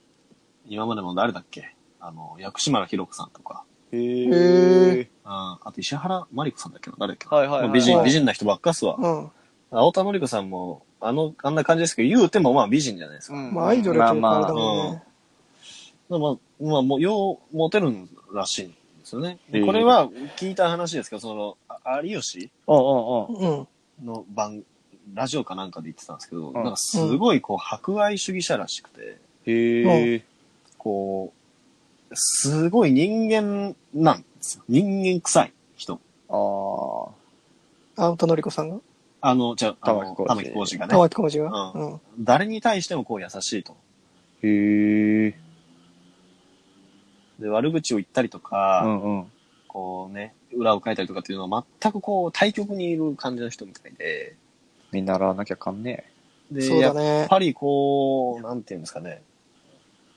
[0.66, 1.74] 今までも誰だっけ？
[2.00, 5.10] あの、薬師丸ひろ子さんとか、へへえ。
[5.24, 6.96] ああと石原まり子さんだっけな？
[6.98, 7.36] 誰だっけな？
[7.36, 8.96] はいはいはいもう美人、はい美人な人ばっかっすわ。
[8.98, 9.30] うん。
[9.70, 13.36] 青田のり子さんも、あの、あんな感じですけど、言うてもまあ美人じゃないですか。
[13.36, 15.02] まあアイドルっていうかあれだまもんね。
[16.10, 16.20] まあ、
[16.62, 18.74] まあ、もう、よう、モテるんらしいんで
[19.04, 19.38] すよね。
[19.50, 22.50] でこれは聞いた話ですけど、その、あ有吉？
[22.66, 22.74] あ。
[22.74, 23.58] うんうんうん。
[23.58, 23.68] うん。
[24.04, 24.62] の番、
[25.14, 30.24] ラジオかなんかで言ってたんですけど、んなんかすごいこう、博愛主義者らしくて、へえ。
[30.78, 31.32] こ
[32.10, 34.64] う、すごい人間なんですよ。
[34.68, 36.00] 人間臭い人。
[36.28, 36.34] あ
[37.96, 38.04] あ。
[38.06, 38.78] 青田のり子さんが？
[39.20, 40.90] あの、じゃあ、あの玉置浩二玉置浩二がね。
[40.90, 41.72] 玉置浩二が？
[41.74, 42.00] ううん。
[42.20, 43.76] 誰に対してもこう優しいと。
[44.42, 45.34] へえ。
[47.38, 49.32] で、悪口を言ったりとうか、んうん。
[49.68, 54.36] こうね、裏を書いたりとかっていうのは全くこう、対極にいる感じの人みたいで、
[54.92, 56.04] 見習わなきゃかんね
[56.50, 59.22] で、そうだねやっぱりこう、なんていうんですかね、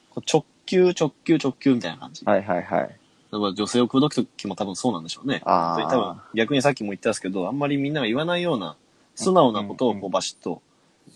[0.10, 2.26] こう直球、直球、直球みたいな感じ。
[2.26, 3.00] はいはいはい。
[3.32, 5.42] 例えば女性を口説く時も多分そうなんでしょうね。
[5.46, 8.78] あー多分逆にさっきも言ったんですけど、あんまりみんなが言わないような
[9.16, 10.62] 素直なことをこうんうんうバシッと、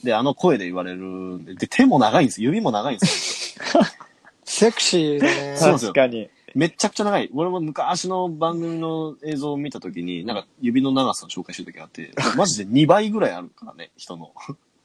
[0.04, 3.82] で、あの声で言われるんで、で、手も長いんです指も長いんですよ。
[4.44, 5.58] セクシーだね。
[5.60, 6.30] 確かに。
[6.56, 7.30] めっちゃくちゃ長い。
[7.34, 14.34] 俺も昔の番組の映像を見た時に、なんか指の長さを紹介してる時があって、 マジで2倍ぐらいあるからね、人の。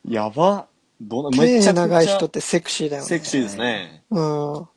[0.08, 0.66] やば。
[1.00, 3.08] どうなめ手ちゃくちゃ長い人ってセクシーだよね。
[3.08, 4.02] セクシーですね。
[4.10, 4.68] うん。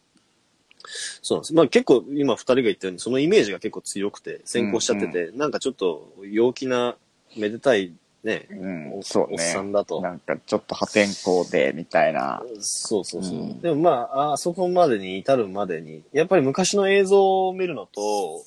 [1.21, 1.53] そうなんです。
[1.53, 6.95] まあ結構今二人が言ったように、そのイメージが結構強くて、先行しちゃってて、なんかちょっと陽気な、
[7.35, 7.93] めでたい
[8.27, 10.01] ね、うんおそうねおっさんだと。
[10.01, 12.43] なんかちょっと破天荒で、みたいな。
[12.59, 13.39] そうそうそう。
[13.39, 18.43] うんでもまあ、あそこまでに至るまでに、やっぱり昔の映像を見るのと、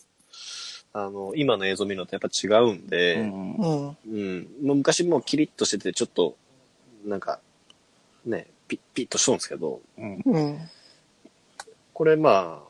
[0.92, 3.88] あの、今の映像を見るのとやっぱ違うんで、うんうん。
[3.88, 4.48] うん。
[4.62, 6.36] もう昔もうキリッとしてて、ちょっと、
[7.06, 7.40] なんか、
[8.26, 10.22] ね、ピッ、ピッとしとるんですけど、うん。
[10.26, 10.58] うん。
[11.94, 12.69] これまあ、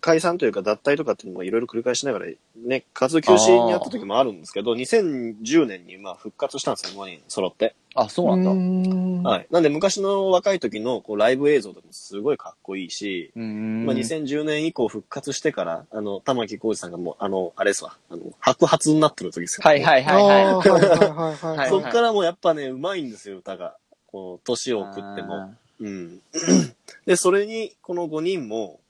[0.00, 2.26] 解散というか脱退とかっていうのもいろいろ繰り返しながら、
[2.56, 7.74] ね、活動休止にあった時もあるんですけど、2010年にまあ復活したんですよ、5人揃って。
[7.94, 8.50] あ、そうなんだ。
[8.52, 9.46] んはい。
[9.50, 13.84] なんで昔の若い時のこうライブ映像でもすごいかっこいいし、うん。
[13.86, 19.62] まあ、2010年以降復活してから、あの、玉木浩二さんがもう、あの、あれですわ、あの、白髪になってる時ですよ。
[19.64, 21.68] はいはいはいあはい。
[21.68, 23.76] そっからもうやっぱね、うまいんですよ、歌が。
[24.06, 25.52] こう、年を食っても。
[25.80, 26.20] うん。
[27.06, 28.80] で、それに、この5人も、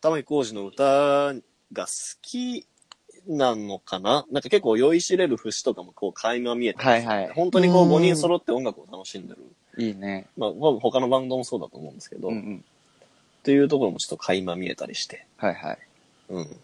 [0.00, 1.34] 玉木浩二の歌
[1.72, 1.92] が好
[2.22, 2.66] き
[3.26, 4.24] なのかな？
[4.30, 7.28] なんか結構酔いしれる節とかもこう垣間見えて、はいはい。
[7.34, 9.42] 本当にこううん5人揃って音楽を楽しんでる。
[9.76, 10.26] いいね。
[10.36, 12.64] まあ、まあ他のバンドもそうだと思うんですけど、っうんうん。
[13.42, 15.26] ていうところもちょっと垣間見えたりして。
[15.36, 15.78] はいはい。
[16.30, 16.60] うん。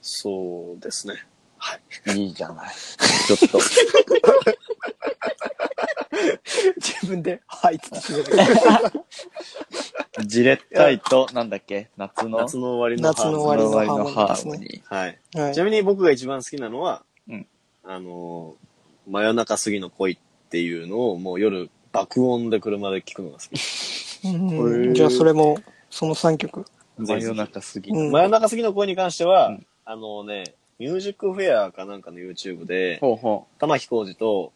[0.00, 1.14] そうですね。
[1.58, 2.18] はい。
[2.18, 2.74] いいじゃない。
[3.26, 3.58] ちょっと。
[6.76, 8.36] 自分で、はい、つってる。
[10.26, 11.88] じれったいと、なんだっけ？
[11.96, 12.38] 夏の？
[12.38, 15.18] 夏の終わりの夏の終わりのハハーモニーはい。
[15.34, 17.46] はいちなみに僕が一番好きなのは、うん
[17.84, 20.18] あのー、真夜中過ぎの恋っ
[20.50, 24.28] ていうのをもう夜爆音で車で聴くのが好き。
[24.28, 25.58] うんじゃあそれも、
[25.90, 26.60] その3曲。
[26.60, 26.64] ー。
[27.06, 27.90] 真夜中過ぎ。
[27.90, 34.52] うん真夜中過ぎの恋に関しては、うんあのね、ミュージックフェアかなんかの YouTube で、ほうほ玉置浩二と、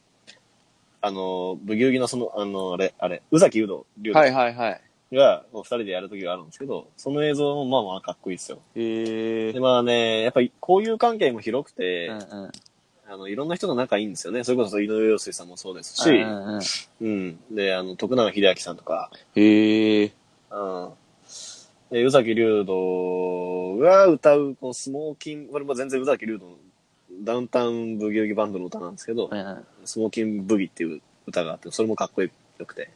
[1.00, 4.14] あの、ブギウギのその、あの、あれ、あれ、宇崎竜斗、竜う。
[4.14, 4.80] はい斗はいはい。
[5.12, 8.58] が、こう二人でやる時があるんですけど、その映像もまあまあかっこいいですよ。
[8.74, 9.60] へえで、。
[9.60, 12.52] まあね、やっぱり交友関係も広くて、うんうん。
[13.08, 14.42] あの、いろんな人が仲いいんですよね。
[14.42, 16.60] それこそ井上陽水さんもそうですし、うんうん
[17.00, 17.54] うん。
[17.54, 20.12] で、あの、徳永秀明さんとか、へえ。
[20.50, 20.90] うん。
[21.90, 26.56] で、宇崎竜斗が歌う、このスモーキン、これも全然宇崎竜斗の
[27.20, 29.64] ダウンタウンブギウギバンドの歌なんですけど、うんうん。
[29.84, 32.30] スモーキンブギっていう歌があって、それもかっこよ
[32.66, 32.90] くて。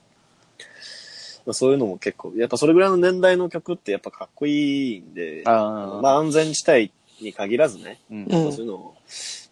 [1.47, 8.95] まあ、そういうのも結構、やっぱそれぐらいの年代の曲ってやっぱかっこいいんで、あまあ安全地帯に限らずね、うんうんそういうのを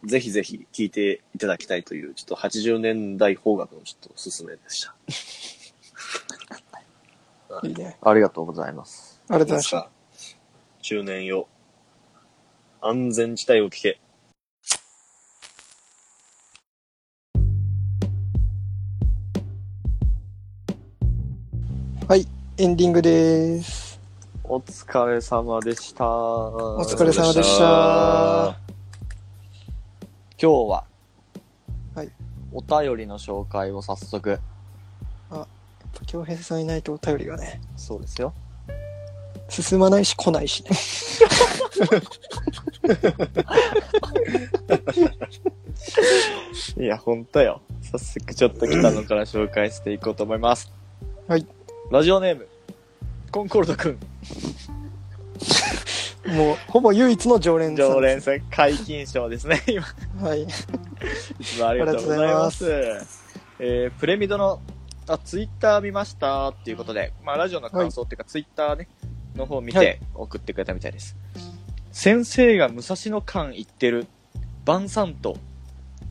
[0.05, 4.95] ぜひぜひ聴いていただきたいという、ちょっと80年代邦楽のちょっとおすすめでした。
[7.67, 7.97] いいね。
[8.03, 9.21] ありがとうございます。
[9.29, 9.91] ありがとうございました。
[10.83, 11.49] 中年よ。
[12.81, 13.99] 安全地帯を聞け。
[22.09, 24.01] はい、エンディングです。
[24.43, 26.09] お疲れ様でした。
[26.09, 28.57] おお疲れ様でした。
[30.41, 30.85] 今日は、
[31.95, 32.11] はい。
[32.51, 34.41] お便りの紹介を早速。
[36.07, 38.33] 京平さんいないとお便りがね、そうですよ。
[39.51, 40.71] 進まないし来ないしね。
[46.83, 47.61] いや、ほんとよ。
[47.83, 50.73] 早速ちょっと来たのから紹介していこうと思います。
[51.27, 51.47] はい。
[51.91, 52.47] ラジオネーム、
[53.33, 53.99] コンコルドくん。
[56.37, 57.93] もう、ほぼ唯一の常連さん。
[57.93, 59.87] 常連さん、解禁賞ですね、 今。
[60.21, 60.43] はい。
[60.43, 60.47] い
[61.43, 62.67] つもありがとうございます。
[63.59, 64.61] えー、プレミドの、
[65.07, 68.87] あ、ツイッター見ましたっていうことで、まあ、ラジオの感想っていうか、ツイッターね、
[69.35, 71.17] の方見はいて送ってくれたみたいです。
[71.91, 74.07] 先生が武蔵野間行ってる、
[74.67, 75.39] バンサント、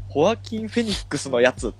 [0.10, 1.76] ホアキン・フェニックスのやつ、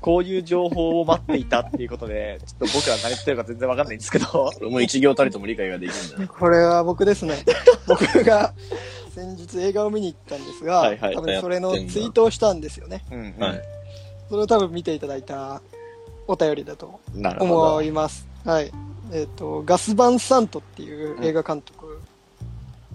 [0.00, 6.26] こういう情報を待っていたっていうことで、ちょっと僕ら何言ってるか全然わかんないんですけど、も一行たりとも理解ができるんだね。
[6.26, 7.44] これは僕ですね。
[7.88, 8.52] 僕が
[9.14, 13.04] 先日映画を見に行ったんですが、はいはい多分それのツイートをしたんですよね。
[13.10, 13.62] うん、はい。
[14.28, 15.62] それを多分見ていただいた
[16.26, 17.00] お便りだと。
[17.40, 18.28] 思います。
[18.44, 18.72] はい。
[19.12, 22.00] えっ、と、ガス・バン・サントっていう映画監督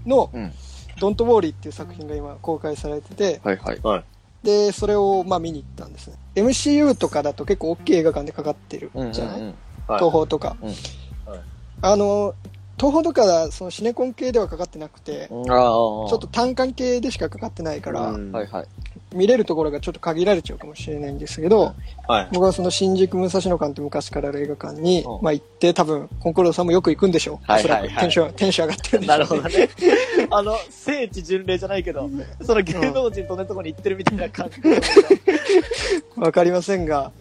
[0.05, 0.53] の、うん
[0.99, 4.03] ドント・ウォーリーっていう作品が今公開されてて、はいはい。
[4.43, 6.15] で、それをまあ見に行ったんですね。
[6.35, 9.45] MCU とかだと結構大きい映画館でかかってるうんうんじゃない、うん。
[9.47, 9.55] はい
[9.87, 10.55] 東宝とか。
[10.61, 10.75] うんはい
[11.83, 12.35] あの、
[12.81, 15.27] 東宝とかはそのシネコン系ではかかってなくて。
[15.27, 18.67] ちちょっと単館系でしかかかってないから、うんはいはい。
[19.13, 21.75] 見れるところがちょっと限られちゃうかもしれないんですけど、
[22.07, 22.29] はい。
[22.31, 27.51] 僕はその新宿武蔵野館って昔からある映画館に、うんまあ行って多分、コンコルドさんもよく行くんでしょう。
[27.51, 29.69] はいはいはいおそらくテンション、テンション上がってるんでしょう、なるほどね。
[30.31, 32.09] あの、聖地巡礼じゃないけど、
[32.41, 34.59] その芸能人とねとこに行ってるみたいな感じ。
[36.19, 37.11] わかりませんが、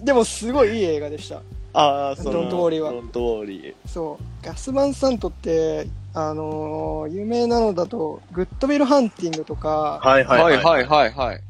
[0.00, 1.42] でもすごいいい映画でした。
[1.72, 3.74] ああ、そのドントウォーリーはドントウォーリー。
[3.86, 4.46] そう。
[4.46, 10.56] ガスバンサントって、あのー有名なのだと、グッドウィルハンティングとか、はいはいはい。
[10.56, 11.40] はいはいはい。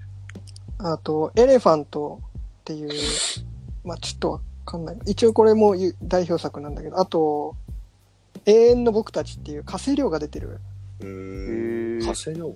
[0.78, 2.20] あと、エレファント
[2.60, 2.90] っていう、
[3.84, 4.98] まあちょっとわかんない。
[5.06, 7.56] 一応これもゆ代表作なんだけど、あと、
[8.46, 10.60] 永遠の僕たちっていう加瀬亮が出てる。
[11.00, 11.98] うーへん。
[11.98, 12.54] ー加瀬の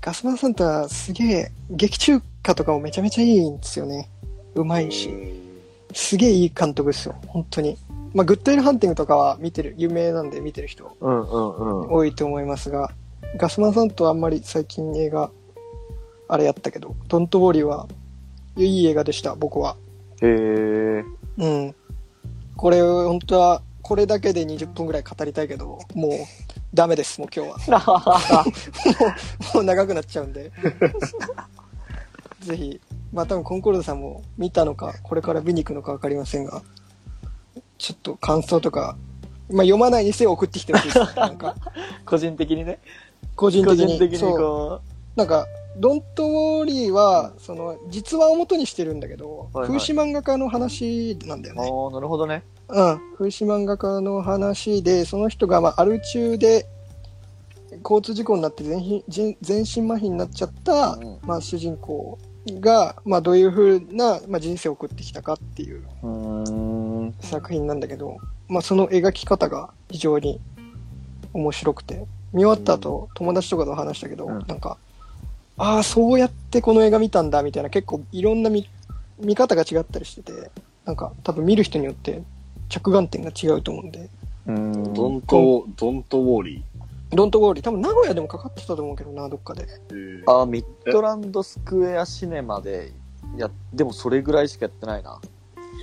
[0.00, 4.10] ガスバンサントはすげえ、劇中歌とかもめちゃめちゃいいんですよね。
[4.54, 5.10] うまいし。
[5.96, 7.14] すげえいい監督ですよ。
[7.26, 7.78] 本当に。
[8.12, 10.94] まあ、グッドエルハンティングとかは見てる、有名なんで見てる人。
[11.00, 12.90] 多いと思いますが、
[13.38, 15.30] ガスマンさんとあんまり最近映画、
[16.28, 17.88] あれやったけど、ドントウォーリーは
[18.56, 19.76] いい映画でした、僕は。
[20.20, 21.04] へえ。
[21.38, 21.74] うん。
[22.56, 26.10] これ、本当は、これだけで20分ぐらい語りたいけど、もう、
[26.74, 28.44] ダメです、もう今日は。
[29.54, 30.52] もう長くなっちゃうんで。
[32.40, 32.80] ぜひ、
[33.12, 36.62] まあ多分コンコルドさんも見たのか、これから見に行くのかわかりませんが、
[37.78, 38.96] ちょっと感想とか、
[39.50, 40.98] まあ読まないにせよ送ってきてほしいです。
[41.16, 41.54] なんか、
[42.04, 42.78] 個人的にね。
[43.34, 43.84] 個人的に。
[43.84, 44.38] 個人的にそう。
[44.38, 44.80] こ
[45.14, 45.46] なんか、
[45.78, 51.60] ドントウォーリーは、その、実話を元にしてるんだけど、はいはい風刺漫画家の話なんだよう。
[51.60, 51.70] あね。
[51.70, 52.42] あ、なるほどね。
[52.68, 53.00] うん。
[53.18, 56.66] 風刺漫画家の話で、その人が、まあ、アル中で、
[57.82, 65.82] 交通事故になって全身全全身麻痺になっちゃった、うんまあ、主人公が、まあ、どういう風な、まあ、人生を送ってきたかっていう。
[67.20, 68.18] 作品なんだけど、
[68.48, 70.40] まあ、その描き方が非常に
[71.32, 74.78] 面白くて、見終わった後、友達とかと話したけど、うんなんか、
[75.58, 78.68] ああ、そうやってこの映画見たんだ、みたいな結構いろんな見
[79.18, 80.50] 見方が違ったりしてて、
[80.84, 82.22] なんか多分見る人によって
[82.68, 84.08] 着眼点が違うと思うんで、
[84.46, 84.94] うーん。
[84.94, 86.64] ドント、ドントウォーリ
[87.16, 89.64] ドントウォーリー、多分名古屋でもかかってたと思うけどな、どっかで。
[89.88, 90.22] ー。
[90.26, 92.92] あーミッドランドスクエアシネマで、
[93.36, 95.20] や、でもそれぐらいしかやってないな。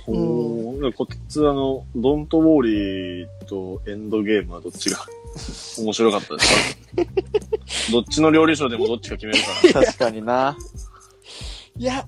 [0.06, 4.98] ほーこっちあの、ドントウォーリーとエンドゲームはどっちが
[5.78, 7.02] 面白かったですか？
[7.92, 9.38] どっちの料理賞でもどっちか決める
[9.72, 10.56] か確かにな。
[11.76, 12.06] いや、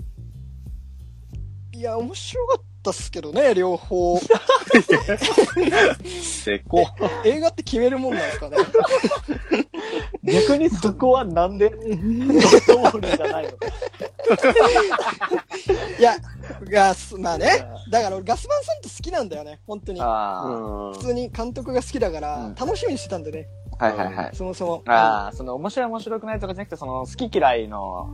[1.72, 4.18] いや、面白かったっすけどね、両方。
[5.70, 5.96] ら。
[6.22, 6.86] せこ。
[7.24, 8.56] 映画って決めるもんなんですかね？
[10.24, 13.50] 逆にそこはなんで、ドントウォーリーじゃないの？
[15.98, 16.16] いや、
[16.70, 17.46] ガス、まあね。
[17.90, 20.00] だから俺ガスマンさんって好きなんだよね、本当に。
[20.00, 23.46] 普通に監督が好きだから、うん楽しみにしてたんでね、
[23.78, 23.86] あ。
[23.86, 24.30] はいはいはい。
[24.34, 24.82] そもそも。
[24.86, 28.08] ああ、その面白い面白くないとかじゃなくて、その好き嫌いの、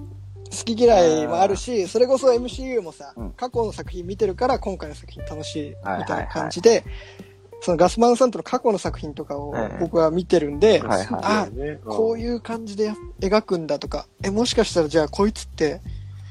[0.53, 3.31] 好き嫌いもあるし、それこそ MCU もさ、うん。
[3.33, 6.07] 過去の作品見てるから今回の作品楽しいみはいはい。
[6.07, 6.85] たいな感じで、
[7.63, 11.21] そのガスマンさんとの過去の作品とかをはいはい僕は見てるんで、はいはい。
[11.23, 15.81] あ、ねこういう感じでや描くんだとか、え、もしかしたらじゃあこいつって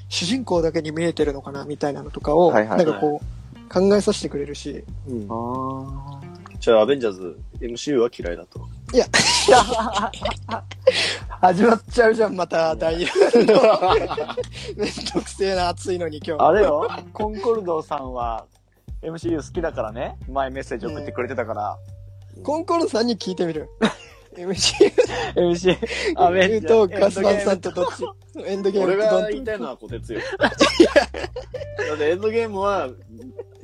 [0.09, 2.77] 主人公だけに見えてるのかなみたいなのとかを、はいはい。
[2.77, 5.27] なんかこう、考えさせてくれるし、うん。
[5.29, 6.21] あ
[6.59, 8.67] じゃあ、アベンジャーズ、MCU は嫌いだと。
[8.93, 9.05] いや、
[11.39, 13.95] 始まっちゃうじゃん、また第2弾の。
[14.75, 16.45] めんどくせえな、暑いのに今日。
[16.45, 18.45] あれよ、コンコルドさんは
[19.01, 21.77] MCU 好きだからね、前メッセージ送ってくれてたから、
[22.43, 23.69] コンコルドさんに聞いてみる。
[24.35, 24.91] MC
[25.35, 25.77] MC、
[26.17, 28.05] アベンジャとーガスマンさんとどっち？
[28.45, 28.93] エンドゲーム。
[28.93, 30.19] 俺とが言いたいのは小鉄よ。
[30.39, 30.47] だ
[31.95, 32.89] ってエンドゲームは、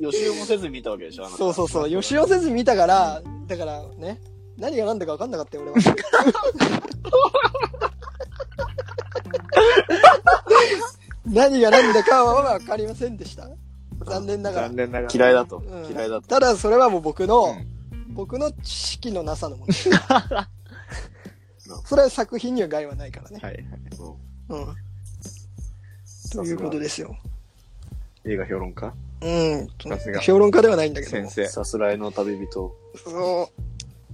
[0.00, 1.90] 予習もせずに見たわけでしょそうそうそう。
[1.90, 4.20] 予習をせずに見たから、だからね、
[4.58, 5.78] 何が何だか分かんなかったよ、俺は。
[11.26, 13.48] 何が何だかは分かりませんでした。
[14.04, 14.76] 残念ながら残。
[14.76, 15.14] 念ながら。
[15.14, 15.58] 嫌いだと。
[15.58, 16.26] うん嫌いだと。
[16.26, 17.78] ただ、それはもう僕の、うん
[18.18, 19.72] 僕の知識のなさのもの。
[21.86, 23.38] それは作品には害はないからね。
[23.40, 23.64] はいはい。
[24.48, 24.76] うん。
[26.32, 27.16] ということですよ。
[28.24, 28.92] 映画評論家？
[29.20, 29.68] うん。
[29.68, 31.12] さすが評論家ではないんだけど。
[31.12, 32.74] 先生、さすらいの旅人。
[33.04, 33.50] そ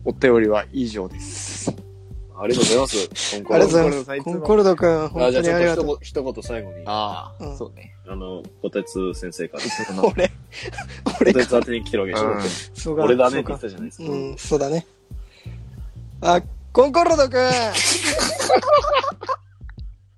[0.04, 1.74] お便りは以上です。
[2.36, 3.34] ありがとうございます。
[3.36, 4.30] コンコあルドりがとうございます。
[4.30, 5.86] コンコルドくん、あ、本当じゃあちょっにありがとう。
[5.86, 6.82] と一言、一言最後に。
[6.86, 7.94] あああ、うんそうね。
[8.16, 9.64] の、小鉄先生から。
[10.02, 10.30] 俺、
[11.20, 11.40] 俺か。
[11.40, 12.18] 小鉄宛てに来てるわけで
[12.80, 14.04] しょ、う俺だねってそうか言ったじゃないですか。
[14.10, 14.86] うん、そうだね。
[16.20, 16.42] あ、
[16.72, 17.50] コンコルドくん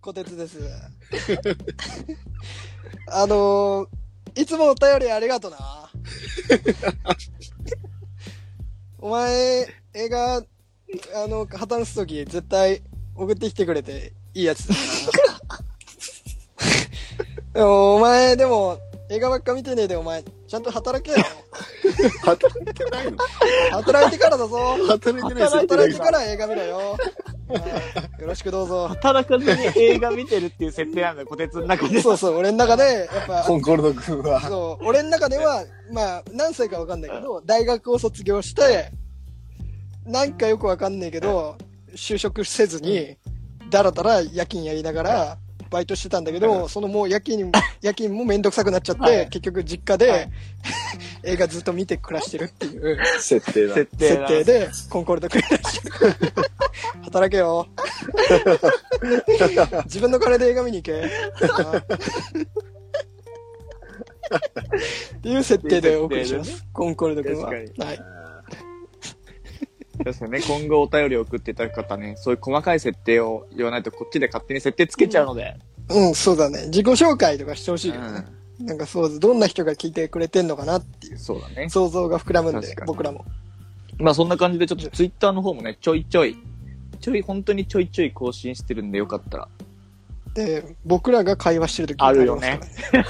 [0.01, 0.59] 小鉄です。
[3.09, 5.57] あのー、いつもお便りありがとな。
[9.07, 10.43] お前、映画、あ
[11.29, 12.83] の、破綻すとき、絶対
[13.15, 15.61] 送ってきてくれて、いいやつだな。
[17.55, 21.27] でも、お前、でも、映画ばっか見てねえで、お前、ちゃんと働けよ。
[22.23, 23.19] 働いてないの？
[23.73, 24.57] 働いてからだぞ。
[24.89, 26.77] 働いてない働いてから映画見ろよ。
[26.79, 26.97] は
[28.19, 28.89] いよろしくどうぞ。
[28.89, 32.01] 働かずに映画見てるっていう設定なんだよ、こてつの中で。
[32.01, 34.41] そうそう、俺の中で、やっぱ、コンコルド君は。
[34.43, 38.91] そう、俺の中では、まあ、何歳かわかんないけど、大学を卒業して、
[40.05, 41.57] なんかよくわかんないけど、
[41.95, 43.17] 就職せずに、
[43.71, 45.39] だらだら夜勤やりながら、
[45.71, 47.51] バイトしてたんだけど、そのもう夜勤、
[47.83, 50.29] 夜勤もめんどくさくなっちゃって、はい結局実家で、
[51.23, 53.75] 映画ずっと見て暮らしてるっていう設定だ。
[53.75, 55.81] 設定で、コンコルドくらいらしい。
[57.05, 57.67] 働けよ。
[59.85, 61.03] 自分の金で映画見に行け。
[61.51, 61.83] あ
[65.17, 66.65] っていう設定でお送りします。
[66.73, 67.51] コンコルド君は。
[67.51, 67.99] 確はい。
[70.05, 70.41] ですよね。
[70.41, 75.57] 今後お便りを送っていただく方ね、そういう細かい設定を言わないとこっちで勝手に設定つけちゃうので。
[75.89, 76.67] うん、そうだね。
[76.67, 78.25] 自己紹介とかしてほしいけどね。
[78.61, 81.69] なんかそう、どんな人が聞いてくれてんのかなっていうそうだね。
[81.69, 83.25] 想像が膨らむんで確か、に僕らも。
[83.99, 86.37] まあそんな感じでちょっとツイッターの方もね、ちょいちょい、
[87.01, 89.49] ちょい、本当にちょいちょい更新してるんでよかったら。
[90.35, 92.61] で、僕らが会話してる時あるよね。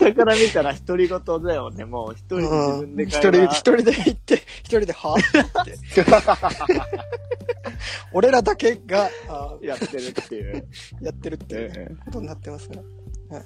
[0.00, 1.84] 旗から見たら独り言だよね。
[1.84, 2.80] もう一人で自うん。
[2.80, 5.76] 分で一人、一人で行って、一人ではって。
[8.12, 10.66] 俺らだけが、あやってるっていう。
[11.02, 12.82] やってるっていうえことになってますね。
[13.30, 13.44] はい。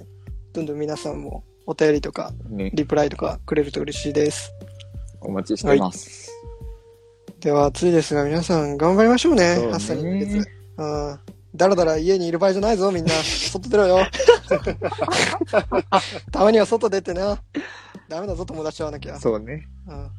[0.52, 4.52] どんどん皆さんもお便りとか、えね、リプライとかくれると嬉しいです。
[5.20, 6.30] お待ちしてます。
[7.40, 9.57] では、暑いですが、皆さん頑張りましょうね。
[9.57, 10.50] そうね暑さに向けて。
[10.78, 11.18] うん。
[11.55, 13.12] だらだら家にいる場合じゃないぞ、みんな。
[13.22, 13.98] 外出ろよ。
[16.32, 17.38] たまには外出てな。
[18.09, 19.18] ダメだぞ、友達と会わなきゃ。
[19.20, 19.68] そうね。
[19.86, 20.11] うん。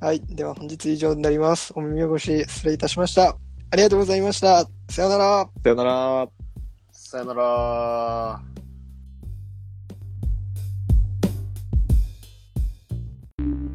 [0.00, 0.20] はい。
[0.26, 1.72] では、本日以上になります。
[1.76, 3.36] お耳汚し、失礼いたしました。
[3.70, 4.66] ありがとうございました。
[4.88, 5.48] さようなら。
[5.62, 6.28] さよなら。
[6.92, 8.40] さよなら。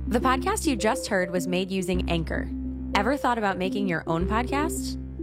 [0.10, 2.50] The podcast you just heard was made using Anchor.
[2.96, 4.98] Ever thought about making your own podcast?